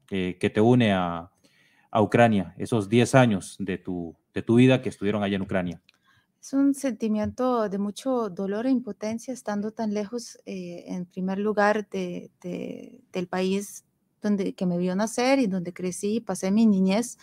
[0.10, 1.30] eh, que te une a,
[1.92, 5.82] a Ucrania, esos 10 años de tu, de tu vida que estuvieron allá en Ucrania?
[6.40, 11.90] Es un sentimiento de mucho dolor e impotencia estando tan lejos, eh, en primer lugar,
[11.90, 13.84] de, de, del país
[14.22, 17.18] donde que me vio nacer y donde crecí y pasé mi niñez.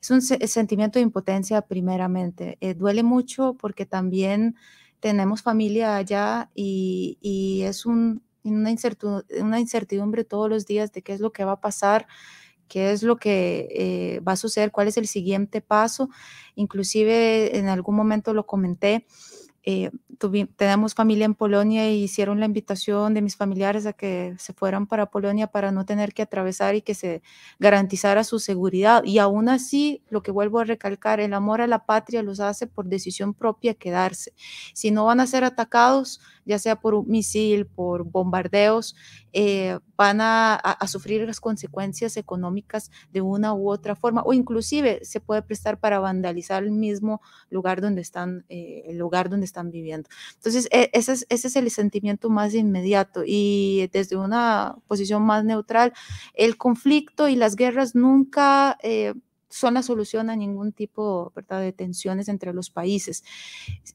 [0.00, 2.56] Es un sentimiento de impotencia primeramente.
[2.62, 4.56] Eh, duele mucho porque también
[5.00, 11.02] tenemos familia allá y, y es un, una, incertidumbre, una incertidumbre todos los días de
[11.02, 12.06] qué es lo que va a pasar
[12.68, 16.08] qué es lo que eh, va a suceder, cuál es el siguiente paso.
[16.54, 19.06] Inclusive en algún momento lo comenté,
[19.68, 19.90] eh,
[20.56, 24.86] tenemos familia en Polonia y hicieron la invitación de mis familiares a que se fueran
[24.86, 27.20] para Polonia para no tener que atravesar y que se
[27.58, 29.02] garantizara su seguridad.
[29.04, 32.68] Y aún así, lo que vuelvo a recalcar, el amor a la patria los hace
[32.68, 34.34] por decisión propia quedarse.
[34.72, 38.96] Si no van a ser atacados, ya sea por un misil, por bombardeos,
[39.32, 45.20] eh, van a, sufrir las consecuencias económicas de una u otra forma, o inclusive se
[45.20, 47.20] puede prestar para vandalizar el mismo
[47.50, 50.08] lugar donde están, eh, el lugar donde están viviendo.
[50.36, 55.44] Entonces, e, ese es, ese es el sentimiento más inmediato y desde una posición más
[55.44, 55.92] neutral,
[56.34, 58.78] el conflicto y las guerras nunca...
[58.82, 59.14] Eh,
[59.56, 63.24] son la solución a ningún tipo de tensiones entre los países.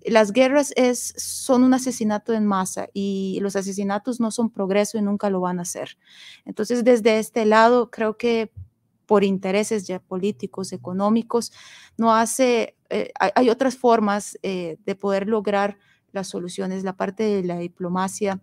[0.03, 5.01] Las guerras es, son un asesinato en masa y los asesinatos no son progreso y
[5.03, 5.97] nunca lo van a ser.
[6.45, 8.51] Entonces, desde este lado, creo que
[9.05, 11.51] por intereses ya políticos, económicos,
[11.97, 15.77] no hace, eh, hay, otras formas eh, de poder lograr
[16.11, 18.41] las soluciones, la parte de la diplomacia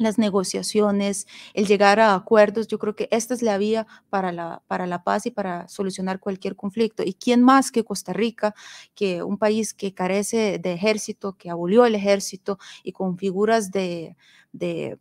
[0.00, 2.66] las negociaciones, el llegar a acuerdos.
[2.66, 6.20] Yo creo que esta es la vía para la, para la paz y para solucionar
[6.20, 7.02] cualquier conflicto.
[7.04, 8.54] ¿Y quién más que Costa Rica,
[8.94, 14.16] que un país que carece de ejército, que abolió el ejército y con figuras de,
[14.52, 14.98] de,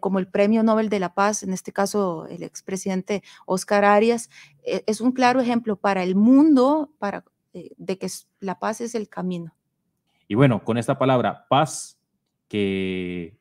[0.00, 4.30] como el Premio Nobel de la Paz, en este caso el expresidente Oscar Arias,
[4.64, 8.08] e, es un claro ejemplo para el mundo para, eh, de que
[8.40, 9.54] la paz es el camino.
[10.28, 11.98] Y bueno, con esta palabra paz
[12.48, 13.36] que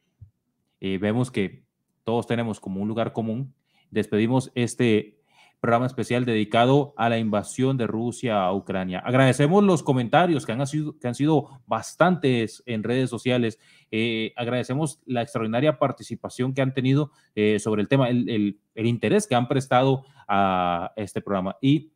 [0.79, 1.65] eh, vemos que
[2.03, 3.53] todos tenemos como un lugar común.
[3.91, 5.19] Despedimos este
[5.59, 8.99] programa especial dedicado a la invasión de Rusia a Ucrania.
[8.99, 13.59] Agradecemos los comentarios que han sido, que han sido bastantes en redes sociales.
[13.89, 19.25] Eh, agradecemos la extraordinaria participación que han tenido eh, sobre el tema, el, el interés
[19.25, 21.57] que han prestado a este programa.
[21.61, 21.91] Y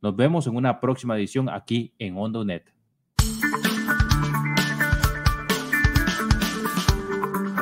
[0.00, 2.72] nos vemos en una próxima edición aquí en OndoNet.